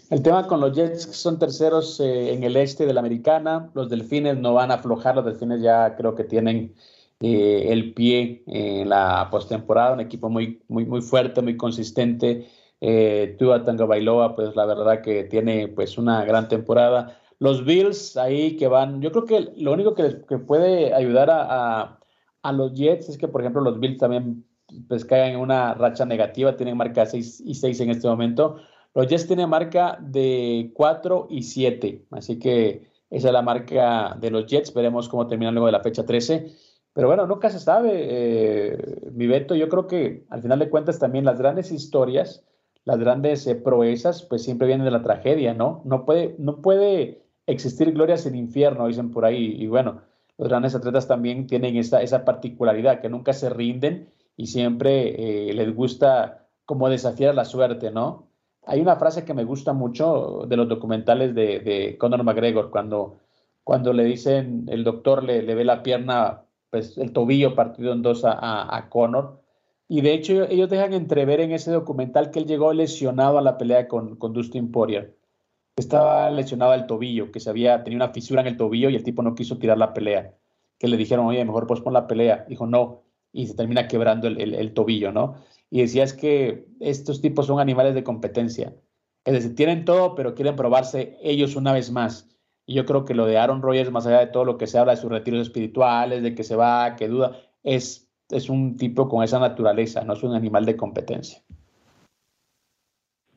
[0.10, 3.70] El tema con los Jets que son terceros eh, en el este de la americana,
[3.76, 6.74] los delfines no van a aflojar, los delfines ya creo que tienen
[7.20, 12.48] eh, el pie en la postemporada, un equipo muy, muy, muy fuerte, muy consistente.
[12.82, 17.20] Eh, Tua Tango Bailoa, pues la verdad que tiene pues una gran temporada.
[17.38, 21.82] Los Bills ahí que van, yo creo que lo único que, que puede ayudar a,
[21.82, 22.00] a,
[22.42, 24.44] a, los Jets es que, por ejemplo, los Bills también
[24.88, 28.58] pues caigan en una racha negativa, tienen marca 6 y 6 en este momento.
[28.94, 34.32] Los Jets tienen marca de 4 y 7, así que esa es la marca de
[34.32, 34.74] los Jets.
[34.74, 36.52] Veremos cómo terminan luego de la fecha 13.
[36.94, 39.56] Pero bueno, nunca se sabe, eh, mi Beto.
[39.56, 42.46] Yo creo que al final de cuentas también las grandes historias,
[42.84, 45.82] las grandes eh, proezas, pues siempre vienen de la tragedia, ¿no?
[45.86, 49.56] No puede, no puede existir gloria sin infierno, dicen por ahí.
[49.60, 50.02] Y bueno,
[50.38, 55.54] los grandes atletas también tienen esa, esa particularidad, que nunca se rinden y siempre eh,
[55.54, 58.29] les gusta como desafiar la suerte, ¿no?
[58.70, 63.18] Hay una frase que me gusta mucho de los documentales de, Conor McGregor, cuando,
[63.64, 68.22] cuando le dicen, el doctor le, ve la pierna pues, el tobillo partido en dos
[68.26, 69.42] a, Conor.
[69.88, 73.58] Y de hecho ellos dejan entrever en ese documental que él llegó lesionado a la
[73.58, 75.18] pelea con, con Dustin Poirier.
[75.76, 79.04] Estaba lesionado al tobillo, que se había tenido una fisura en el tobillo y el
[79.04, 80.36] tipo no quiso tirar la pelea.
[80.78, 82.46] Que le dijeron, oye, mejor pospon la pelea.
[82.48, 83.02] Dijo, no.
[83.32, 85.38] Y se termina quebrando el, el, el tobillo, ¿no?
[85.70, 88.74] Y decía, es que estos tipos son animales de competencia.
[89.26, 92.28] Es decir, tienen todo, pero quieren probarse ellos una vez más.
[92.66, 94.78] Y yo creo que lo de Aaron Rodgers, más allá de todo lo que se
[94.78, 99.10] habla de sus retiros espirituales, de que se va, que duda, es, es un tipo
[99.10, 101.42] con esa naturaleza, no es un animal de competencia.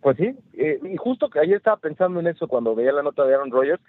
[0.00, 3.24] Pues sí, eh, y justo que ayer estaba pensando en eso cuando veía la nota
[3.24, 3.80] de Aaron Rodgers.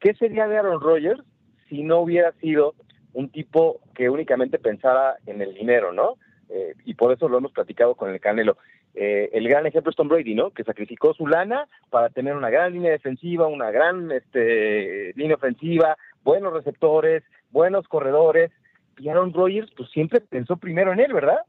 [0.00, 1.22] ¿Qué sería de Aaron Rodgers
[1.68, 2.74] si no hubiera sido
[3.14, 6.16] un tipo que únicamente pensara en el dinero, ¿no?
[6.48, 8.56] Eh, y por eso lo hemos platicado con el Canelo.
[8.94, 10.50] Eh, el gran ejemplo es Tom Brady, ¿no?
[10.50, 15.96] Que sacrificó su lana para tener una gran línea defensiva, una gran este, línea ofensiva,
[16.24, 18.50] buenos receptores, buenos corredores.
[18.98, 21.40] Y Aaron Rodgers, pues siempre pensó primero en él, ¿verdad?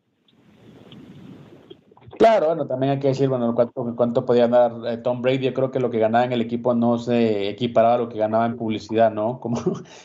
[2.18, 5.46] Claro, bueno, también hay que decir, bueno, cuánto, cuánto podía dar eh, Tom Brady.
[5.46, 8.18] Yo creo que lo que ganaba en el equipo no se equiparaba a lo que
[8.18, 9.40] ganaba en publicidad, ¿no?
[9.42, 9.62] Como,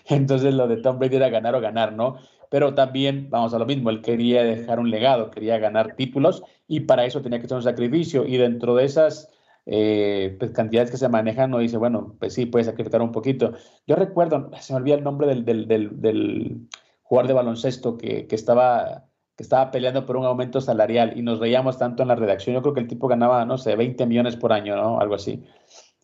[0.09, 2.18] entonces lo de Tom Brady era ganar o ganar, ¿no?
[2.53, 6.81] Pero también, vamos a lo mismo, él quería dejar un legado, quería ganar títulos y
[6.81, 8.27] para eso tenía que hacer un sacrificio.
[8.27, 9.31] Y dentro de esas
[9.65, 13.55] eh, pues, cantidades que se manejan, no dice, bueno, pues sí, puede sacrificar un poquito.
[13.87, 16.69] Yo recuerdo, se me olvida el nombre del, del, del, del
[17.01, 21.38] jugador de baloncesto que, que estaba que estaba peleando por un aumento salarial y nos
[21.38, 22.55] reíamos tanto en la redacción.
[22.55, 25.01] Yo creo que el tipo ganaba, no sé, 20 millones por año, ¿no?
[25.01, 25.43] Algo así.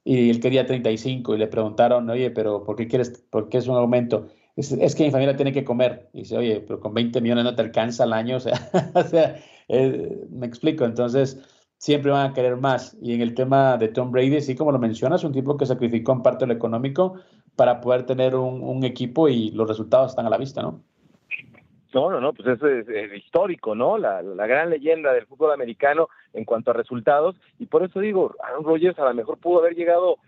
[0.02, 3.68] Y él quería 35 y le preguntaron, oye, pero ¿por qué quieres, por qué es
[3.68, 4.28] un aumento?
[4.58, 6.08] Es, es que mi familia tiene que comer.
[6.12, 8.38] Y dice, oye, pero con 20 millones no te alcanza al año.
[8.94, 9.36] O sea,
[9.68, 10.84] eh, me explico.
[10.84, 11.40] Entonces,
[11.76, 12.96] siempre van a querer más.
[13.00, 16.12] Y en el tema de Tom Brady, sí, como lo mencionas, un tipo que sacrificó
[16.12, 17.20] en parte lo económico
[17.54, 20.82] para poder tener un, equipo y los resultados están a la vista, ¿no?
[21.94, 23.96] No, no, no, pues eso es, es histórico, ¿no?
[23.96, 27.36] La, la, gran leyenda del fútbol americano en cuanto a resultados.
[27.60, 30.18] Y por eso digo, Aaron Rodgers a lo mejor pudo haber llegado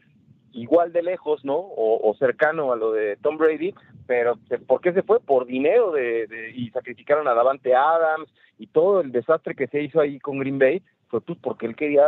[0.52, 1.56] igual de lejos, ¿no?
[1.56, 3.74] O, cercano a lo de Tom Brady,
[4.06, 5.20] pero ¿por qué se fue?
[5.20, 9.82] Por dinero de, de, y sacrificaron a Davante Adams y todo el desastre que se
[9.82, 12.06] hizo ahí con Green Bay fue pues porque él quería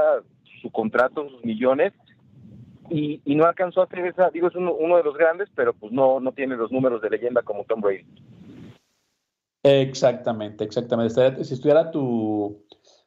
[0.60, 1.92] su contrato, sus millones
[2.90, 5.72] y, y no alcanzó a hacer esa, digo, es uno, uno de los grandes, pero
[5.72, 8.06] pues no, no tiene los números de leyenda como Tom Brady.
[9.62, 11.44] Exactamente, exactamente.
[11.44, 12.64] Si estuviera tu,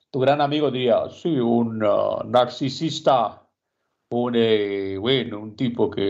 [0.10, 3.45] tu gran amigo, diría, sí, un uh, narcisista,
[4.10, 6.02] un, eh, bueno, un tipo que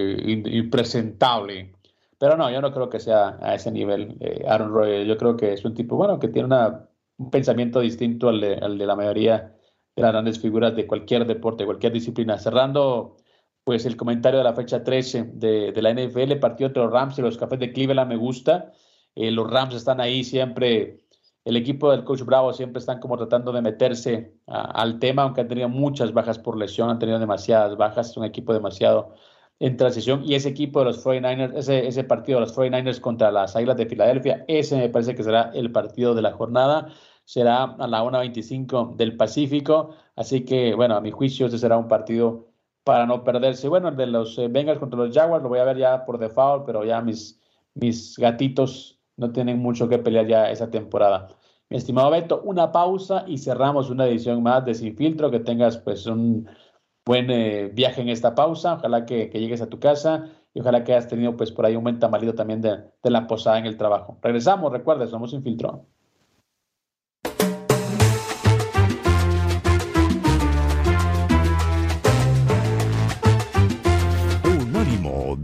[0.47, 1.73] impresentable.
[2.17, 5.05] Pero no, yo no creo que sea a ese nivel eh, Aaron Roy.
[5.07, 8.85] Yo creo que es un tipo, bueno, que tiene una, un pensamiento distinto al de,
[8.85, 9.55] la mayoría
[9.95, 12.37] de las grandes figuras de cualquier deporte, cualquier disciplina.
[12.37, 13.17] Cerrando,
[13.63, 17.17] pues, el comentario de la fecha 13 de, de la NFL, partido entre los Rams
[17.19, 18.71] y los Cafés de Cleveland me gusta.
[19.15, 21.04] Eh, los Rams están ahí siempre,
[21.45, 25.47] el equipo del coach Bravo siempre están como tratando de meterse al tema, aunque han
[25.47, 29.13] tenido muchas bajas por lesión, han tenido demasiadas bajas, es un equipo demasiado
[29.59, 30.23] en transición.
[30.25, 33.77] Y ese equipo de los 49ers, ese, ese partido de los 49ers contra las Águilas
[33.77, 36.89] de Filadelfia, ese me parece que será el partido de la jornada.
[37.25, 39.95] Será a la 1.25 del Pacífico.
[40.15, 42.47] Así que, bueno, a mi juicio, ese será un partido
[42.83, 43.67] para no perderse.
[43.67, 46.17] Bueno, el de los eh, Bengals contra los Jaguars lo voy a ver ya por
[46.19, 47.39] default, pero ya mis,
[47.73, 51.27] mis gatitos no tienen mucho que pelear ya esa temporada.
[51.69, 55.31] Mi estimado Beto, una pausa y cerramos una edición más de Sin Filtro.
[55.31, 56.47] Que tengas pues un
[57.05, 58.75] buen eh, viaje en esta pausa.
[58.75, 61.83] Ojalá que, llegues a tu casa y ojalá que hayas tenido pues por ahí un
[61.83, 64.19] buen tamalito también de, la posada en el trabajo.
[64.21, 65.85] Regresamos, recuerda, somos Sin Filtro.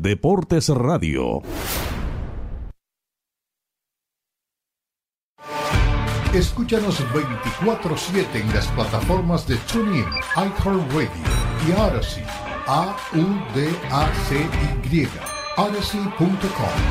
[0.01, 1.41] Deportes Radio.
[6.33, 10.05] Escúchanos 24-7 en las plataformas de TuneIn,
[10.37, 11.09] iHeartRadio
[11.67, 12.23] y Odyssey.
[12.67, 13.49] A-U-D-A-C-Y.
[15.57, 16.90] Odyssey.com.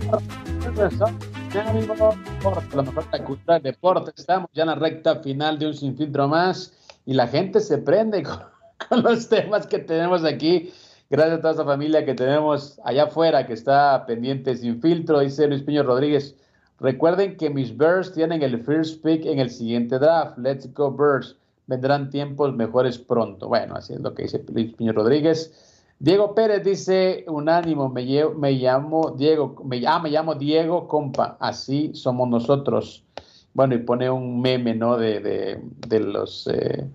[2.73, 4.11] La mejor cultura del deporte.
[4.15, 6.73] Estamos ya en la recta final de un sin filtro más
[7.05, 8.23] y la gente se prende
[8.89, 10.73] con, los temas que tenemos aquí.
[11.09, 15.45] Gracias a toda esa familia que tenemos allá afuera que está pendiente sin filtro, dice
[15.47, 16.35] Luis Piño Rodríguez.
[16.79, 20.37] Recuerden que mis Bears tienen el first pick en el siguiente draft.
[20.39, 21.35] Let's go Bears.
[21.67, 23.49] Vendrán tiempos mejores pronto.
[23.49, 25.70] Bueno, así es lo que dice Luis Piño Rodríguez.
[26.01, 28.03] Diego Pérez dice, unánimo, me,
[28.35, 33.05] me llamo Diego, me, ah, me llamo Diego, compa, así somos nosotros.
[33.53, 34.97] Bueno, y pone un meme, ¿no?
[34.97, 36.89] De, de, los, eh,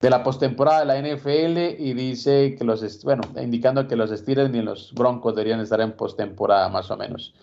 [0.00, 4.54] de la postemporada de la NFL y dice que los, bueno, indicando que los Steelers
[4.54, 7.34] y los Broncos deberían estar en postemporada, más o menos.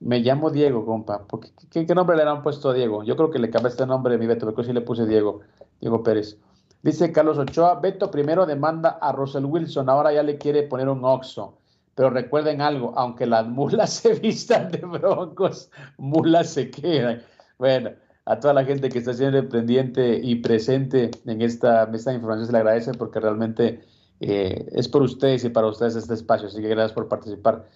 [0.00, 1.24] Me llamo Diego, compa.
[1.70, 3.04] ¿Qué, ¿Qué, nombre le han puesto a Diego?
[3.04, 5.40] Yo creo que le cambié este nombre de mi Beto, porque sí le puse Diego,
[5.80, 6.36] Diego Pérez.
[6.82, 11.04] Dice Carlos Ochoa, Beto primero demanda a Russell Wilson, ahora ya le quiere poner un
[11.04, 11.58] oxo.
[11.94, 17.22] Pero recuerden algo, aunque las mulas se vistan de broncos, mulas se quedan.
[17.58, 17.90] Bueno,
[18.24, 22.52] a toda la gente que está siendo pendiente y presente en esta, esta información se
[22.52, 23.80] le agradece porque realmente
[24.20, 26.48] eh, es por ustedes y para ustedes este espacio.
[26.48, 27.66] Así que gracias por participar.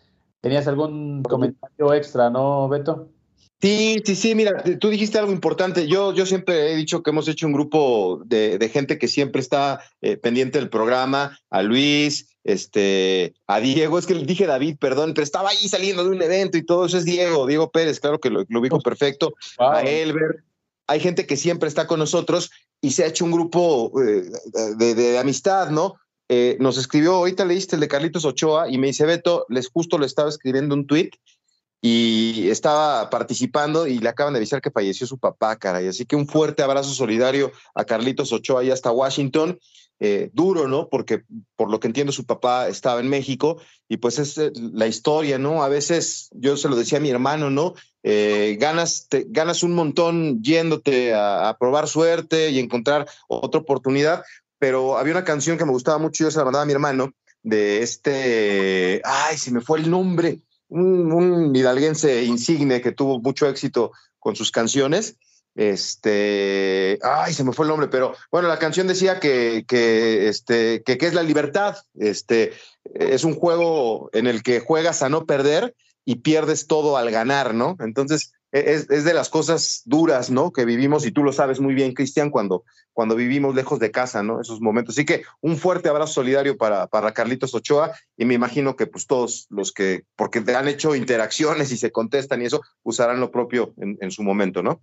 [0.40, 3.08] ¿Tenías algún comentario extra, no, Beto?
[3.64, 5.88] Sí, sí, sí, mira, tú dijiste algo importante.
[5.88, 9.80] Yo, yo siempre he dicho que hemos hecho un grupo de, gente que siempre está
[10.02, 15.14] eh, pendiente del programa, a Luis, este, a Diego, es que le dije David, perdón,
[15.14, 18.20] pero estaba ahí saliendo de un evento y todo eso es Diego, Diego Pérez, claro
[18.20, 20.44] que lo, lo ubico perfecto, a Elber,
[20.86, 22.50] hay gente que siempre está con nosotros
[22.82, 24.24] y se ha hecho un grupo eh,
[24.76, 25.94] de, amistad, ¿no?
[26.28, 29.98] Eh, nos escribió, ahorita leíste el de Carlitos Ochoa y me dice, Beto, les justo
[29.98, 31.12] le estaba escribiendo un tweet
[31.86, 35.86] y estaba participando y le acaban de avisar que falleció su papá, caray.
[35.86, 39.58] Así que un fuerte abrazo solidario a Carlitos Ochoa y hasta Washington.
[40.00, 40.88] Eh, duro, ¿no?
[40.88, 41.24] Porque
[41.56, 45.38] por lo que entiendo su papá estaba en México y pues es eh, la historia,
[45.38, 45.62] ¿no?
[45.62, 47.74] A veces yo se lo decía a mi hermano, ¿no?
[48.02, 54.24] Eh, ganas, te, ganas un montón yéndote a, probar suerte y encontrar otra oportunidad,
[54.58, 57.12] pero había una canción que me gustaba mucho, yo se la mandaba a mi hermano,
[57.42, 63.92] de este, ay, se me fue el nombre, un, hidalguense insigne que tuvo mucho éxito
[64.18, 65.16] con sus canciones.
[65.54, 70.82] Este, ay, se me fue el nombre, pero bueno, la canción decía que, que, este,
[70.82, 71.76] que, que es la libertad.
[71.94, 72.52] Este,
[72.94, 77.54] es un juego en el que juegas a no perder y pierdes todo al ganar,
[77.54, 77.76] ¿no?
[77.80, 80.52] Entonces, es, de las cosas duras, ¿no?
[80.52, 84.22] Que vivimos, y tú lo sabes muy bien, Cristian, cuando, cuando vivimos lejos de casa,
[84.22, 84.40] ¿no?
[84.40, 84.94] Esos momentos.
[84.94, 89.08] Así que un fuerte abrazo solidario para, para Carlitos Ochoa, y me imagino que pues
[89.08, 93.74] todos los que, porque han hecho interacciones y se contestan y eso, usarán lo propio
[93.76, 94.80] en, su momento, ¿no?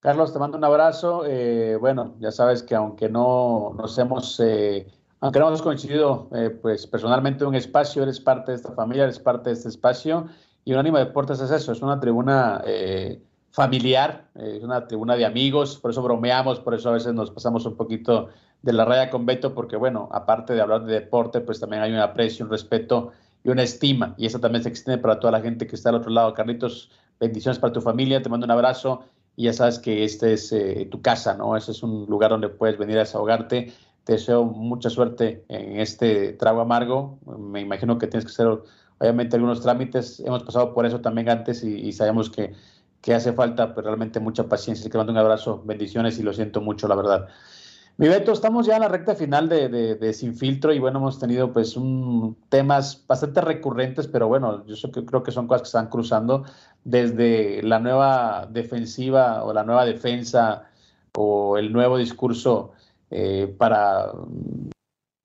[0.00, 1.24] Carlos, te mando un abrazo.
[1.26, 4.86] Eh, bueno, ya sabes que aunque no nos hemos, eh,
[5.20, 9.04] aunque no hemos coincidido eh, pues personalmente en un espacio, eres parte de esta familia,
[9.04, 10.28] eres parte de este espacio
[10.66, 15.24] y Unánimo Deportes es eso, es una tribuna eh, familiar, eh, es una tribuna de
[15.24, 18.30] amigos, por eso bromeamos, por eso a veces nos pasamos un poquito
[18.62, 21.92] de la raya con Beto, porque bueno, aparte de hablar de deporte, pues también hay
[21.92, 23.12] un aprecio, un respeto
[23.44, 25.94] y una estima, y eso también se extiende para toda la gente que está al
[25.94, 26.34] otro lado.
[26.34, 26.90] Carlitos,
[27.20, 29.04] bendiciones para tu familia, te mando un abrazo
[29.36, 31.56] y ya sabes que este es eh, tu casa, ¿no?
[31.56, 33.72] Ese es un lugar donde puedes venir a desahogarte.
[34.02, 37.20] Te deseo mucha suerte en este trago amargo.
[37.38, 38.48] Me imagino que tienes que ser
[38.98, 42.54] obviamente algunos trámites, hemos pasado por eso también antes y, sabemos que,
[43.00, 44.90] que hace falta pues, realmente mucha paciencia.
[44.90, 47.28] Que mando un abrazo, bendiciones y lo siento mucho, la verdad.
[47.98, 51.18] Mi Beto, estamos ya en la recta final de, de, Sin Filtro y bueno, hemos
[51.18, 55.88] tenido pues un, temas bastante recurrentes, pero bueno, yo creo que son cosas que están
[55.88, 56.44] cruzando
[56.84, 60.64] desde la nueva defensiva o la nueva defensa
[61.14, 62.72] o el nuevo discurso
[63.10, 64.12] eh, para,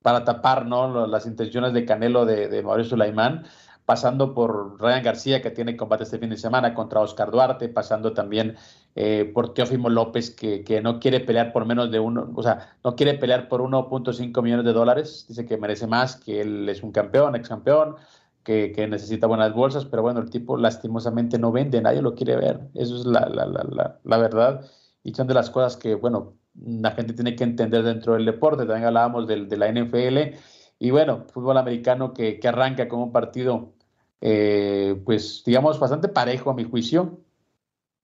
[0.02, 1.08] para tapar ¿no?
[1.08, 3.46] las intenciones de Canelo de, Mauricio Sulaimán
[3.86, 8.14] pasando por Ryan García, que tiene combate este fin de semana contra Oscar Duarte, pasando
[8.14, 8.56] también
[8.96, 12.78] eh, por Teófimo López, que, que, no quiere pelear por menos de uno, o sea,
[12.86, 16.84] no quiere pelear por 1.5 millones de dólares, dice que merece más, que él es
[16.84, 17.96] un campeón, ex campeón,
[18.44, 22.38] que, que, necesita buenas bolsas, pero bueno, el tipo lastimosamente no vende, nadie lo quiere
[22.38, 24.62] ver, eso es la, la, la, la verdad,
[25.04, 28.66] y son de las cosas que, bueno, la gente tiene que entender dentro del deporte,
[28.66, 30.38] también hablábamos de, de la NFL,
[30.80, 33.74] y bueno, fútbol americano que, que arranca como un partido
[34.22, 37.20] eh, pues digamos, bastante parejo a mi juicio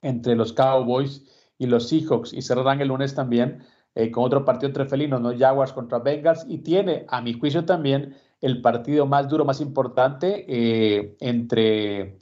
[0.01, 1.23] entre los Cowboys
[1.59, 3.63] y los Seahawks y cerrarán el lunes también
[3.95, 5.37] eh, con otro partido entre felinos, ¿no?
[5.37, 10.45] Jaguars contra Bengals y tiene a mi juicio también el partido más duro, más importante
[10.47, 12.17] eh, entre,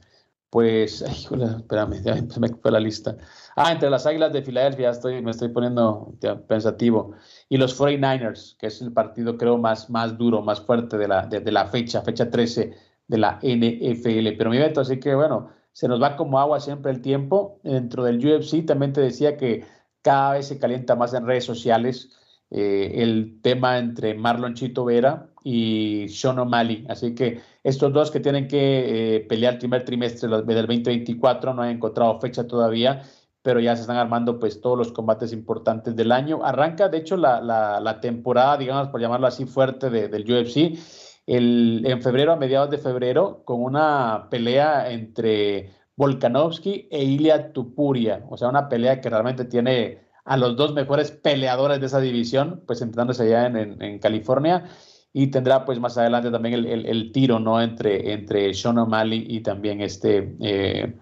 [0.50, 1.26] pues, ay,
[1.58, 3.18] espérame, se me fue la lista.
[3.56, 6.14] Ah, entre las Águilas de Filadelfia, estoy, me estoy poniendo
[6.48, 7.14] pensativo,
[7.48, 11.26] y los 49ers, que es el partido creo más, más duro, más fuerte de la,
[11.26, 12.74] de, de la fecha, fecha 13
[13.08, 14.36] de la NFL.
[14.38, 17.60] Pero mi Beto, así que bueno, se nos va como agua siempre el tiempo.
[17.64, 19.66] Dentro del UFC también te decía que
[20.02, 22.12] cada vez se calienta más en redes sociales
[22.52, 26.86] eh, el tema entre Marlon Chito Vera y Sean O'Malley.
[26.90, 31.62] Así que estos dos que tienen que eh, pelear el primer trimestre del 2024 no
[31.62, 33.04] han encontrado fecha todavía
[33.46, 36.44] pero ya se están armando pues todos los combates importantes del año.
[36.44, 40.80] Arranca, de hecho, la, la, temporada, digamos, por llamarlo así, fuerte del UFC
[41.28, 48.26] el, en febrero, a mediados de febrero, con una pelea entre Volkanovski e Ilya Tupuria,
[48.32, 52.64] o sea, una pelea que realmente tiene a los dos mejores peleadores de esa división,
[52.66, 54.66] pues entrenándose allá en, en, California,
[55.14, 57.62] y tendrá pues más adelante también el, el, tiro, ¿no?
[57.62, 60.96] Entre, entre Sean O'Malley y también este eh,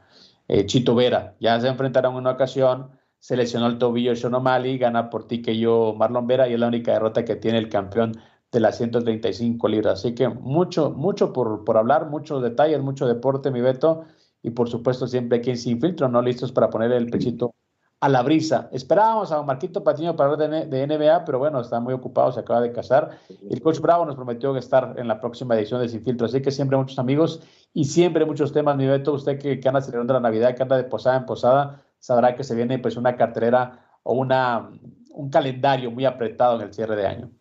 [0.54, 1.36] eh, Chito Vera.
[1.40, 5.42] Ya se enfrentaron en una ocasión, se lesionó el tobillo Sean O'Malley, gana por ti
[5.42, 8.14] que yo Marlon Vera, y es la única derrota que tiene el campeón
[8.52, 10.00] de las 135 libras.
[10.00, 14.06] Así que mucho, mucho por, por hablar, muchos detalles, mucho deporte, mi Beto,
[14.44, 16.22] y por supuesto siempre aquí en Sin Filtro, ¿no?
[16.22, 17.56] Listos para poner el pechito
[18.04, 18.68] a la brisa.
[18.74, 22.60] Esperábamos a Marquito Patiño para hablar de, NBA, pero bueno, está muy ocupado, se acaba
[22.60, 23.18] de casar.
[23.50, 26.26] El coach Bravo nos prometió estar en la próxima edición de Sin Filtro.
[26.26, 27.40] Así que siempre muchos amigos
[27.74, 29.14] y siempre muchos temas, mi Beto.
[29.14, 32.44] Usted que, que anda celebrando la Navidad, que anda de posada en posada, sabrá que
[32.44, 34.70] se viene pues una cartera o una,
[35.14, 37.32] un calendario muy apretado en el cierre de año.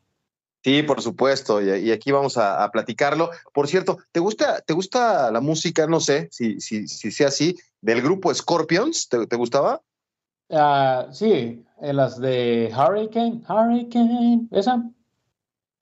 [0.63, 3.31] Sí, por supuesto, y, aquí vamos a, platicarlo.
[3.53, 5.89] Por cierto, ¿te gusta, ¿te gusta la música?
[5.89, 9.83] No sé si, si, si sea así, del grupo Scorpions, ¿te, gustaba?
[10.53, 14.85] Uh, sí, en las de Hurricane, Hurricane, ¿esa?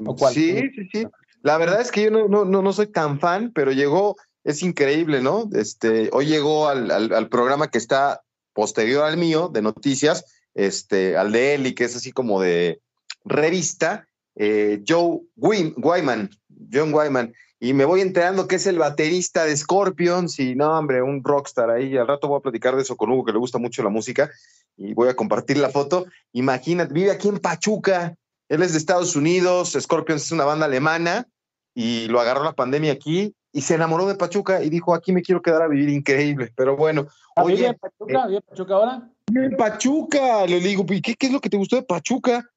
[0.07, 0.33] ¿O cuál?
[0.33, 1.07] Sí, sí, sí.
[1.43, 4.15] La verdad es que yo no, no, no, soy tan fan, pero llegó,
[4.45, 5.49] es increíble, ¿no?
[5.55, 11.17] Este, hoy llegó al, al, al programa que está posterior al mío, de noticias, este,
[11.17, 12.81] al de y que es así como de
[13.25, 14.07] revista,
[14.37, 16.31] eh, Joe Wyman,
[16.73, 21.03] John Wyman, y me voy enterando que es el baterista de Scorpions y no, hombre,
[21.03, 21.95] un rockstar ahí.
[21.97, 24.31] Al rato voy a platicar de eso con Hugo, que le gusta mucho la música,
[24.79, 26.07] y voy a compartir la foto.
[26.33, 28.17] Imagínate, vive aquí en Pachuca,
[28.49, 31.29] él es de Estados Unidos, Scorpions es una banda alemana,
[31.75, 35.23] y lo agarró la pandemia aquí y se enamoró de Pachuca y dijo, aquí me
[35.23, 36.53] quiero quedar a vivir increíble.
[36.57, 38.27] Pero bueno, oye, en Pachuca?
[38.31, 39.11] Eh, Pachuca ahora?
[39.35, 42.49] En Pachuca, le digo, ¿qué, ¿qué es lo que te gustó de Pachuca?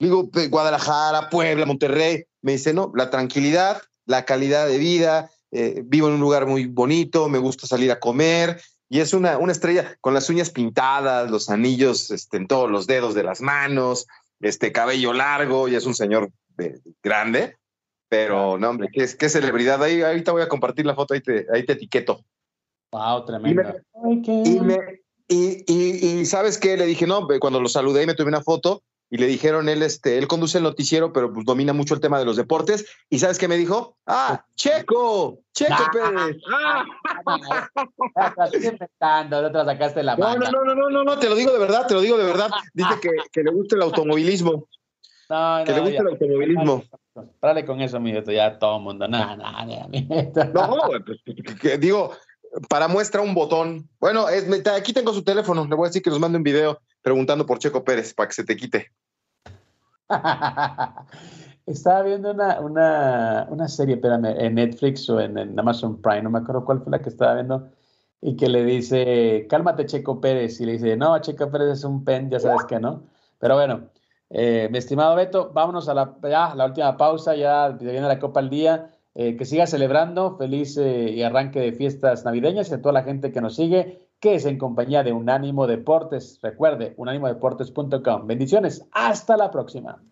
[0.00, 2.24] digo, Guadalajara, Puebla, Monterrey.
[2.42, 6.66] Me dice, no, la tranquilidad, la calidad de vida, eh, vivo en un lugar muy
[6.66, 8.60] bonito, me gusta salir a comer.
[8.88, 12.88] Y es una, una estrella con las uñas pintadas, los anillos este, en todos los
[12.88, 14.08] dedos de las manos,
[14.40, 16.32] este cabello largo, y es un señor
[17.00, 17.56] grande.
[18.08, 19.80] Pero, no, hombre, qué, qué celebridad.
[19.80, 22.24] Ahí, ahorita voy a compartir la foto, ahí te, ahí te etiqueto.
[22.92, 23.62] Wow, tremendo.
[25.28, 26.76] Y, y, y, ¿sabes qué?
[26.76, 29.82] Le dije, no, cuando lo saludé y me tuve una foto, y le dijeron, él,
[29.82, 32.86] este, él conduce el noticiero, pero pues domina mucho el tema de los deportes.
[33.08, 33.96] ¿Y sabes qué me dijo?
[34.06, 36.36] Ah, Checo, Checo Pérez.
[39.28, 41.88] no te sacaste la no, no, no, no, no, no, te lo digo de verdad,
[41.88, 42.50] te lo digo de verdad.
[42.72, 44.68] Dice que, que le gusta el automovilismo.
[45.28, 46.84] No, no, que le gusta el automovilismo.
[47.42, 49.08] Dale con eso, mi ya todo el mundo.
[49.08, 49.66] Nada, nada,
[50.54, 52.12] No, pues, digo,
[52.68, 53.88] para muestra un botón.
[53.98, 56.80] Bueno, es, aquí tengo su teléfono, le voy a decir que nos mande un video
[57.02, 58.92] preguntando por Checo Pérez para que se te quite.
[61.66, 66.38] Estaba viendo una, una, una, serie, espérame, en Netflix o en, Amazon Prime, no me
[66.40, 67.70] acuerdo cuál fue la que estaba viendo,
[68.20, 72.04] y que le dice, cálmate Checo Pérez, y le dice, no, Checo Pérez es un
[72.04, 73.04] pen, ya sabes que no.
[73.38, 73.88] Pero bueno,
[74.30, 78.40] eh, mi estimado Beto, vámonos a la, ya, la última pausa, ya viene la Copa
[78.40, 78.90] al Día.
[79.14, 83.02] Eh, que siga celebrando, feliz eh, y arranque de fiestas navideñas y a toda la
[83.02, 86.38] gente que nos sigue, que es en compañía de Unánimo Deportes.
[86.42, 88.26] Recuerde, unánimodeportes.com.
[88.26, 90.02] Bendiciones, hasta la próxima.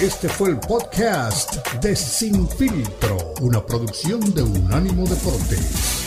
[0.00, 6.01] Este fue el podcast de Sin Filtro, una producción de Unánimo Deportes.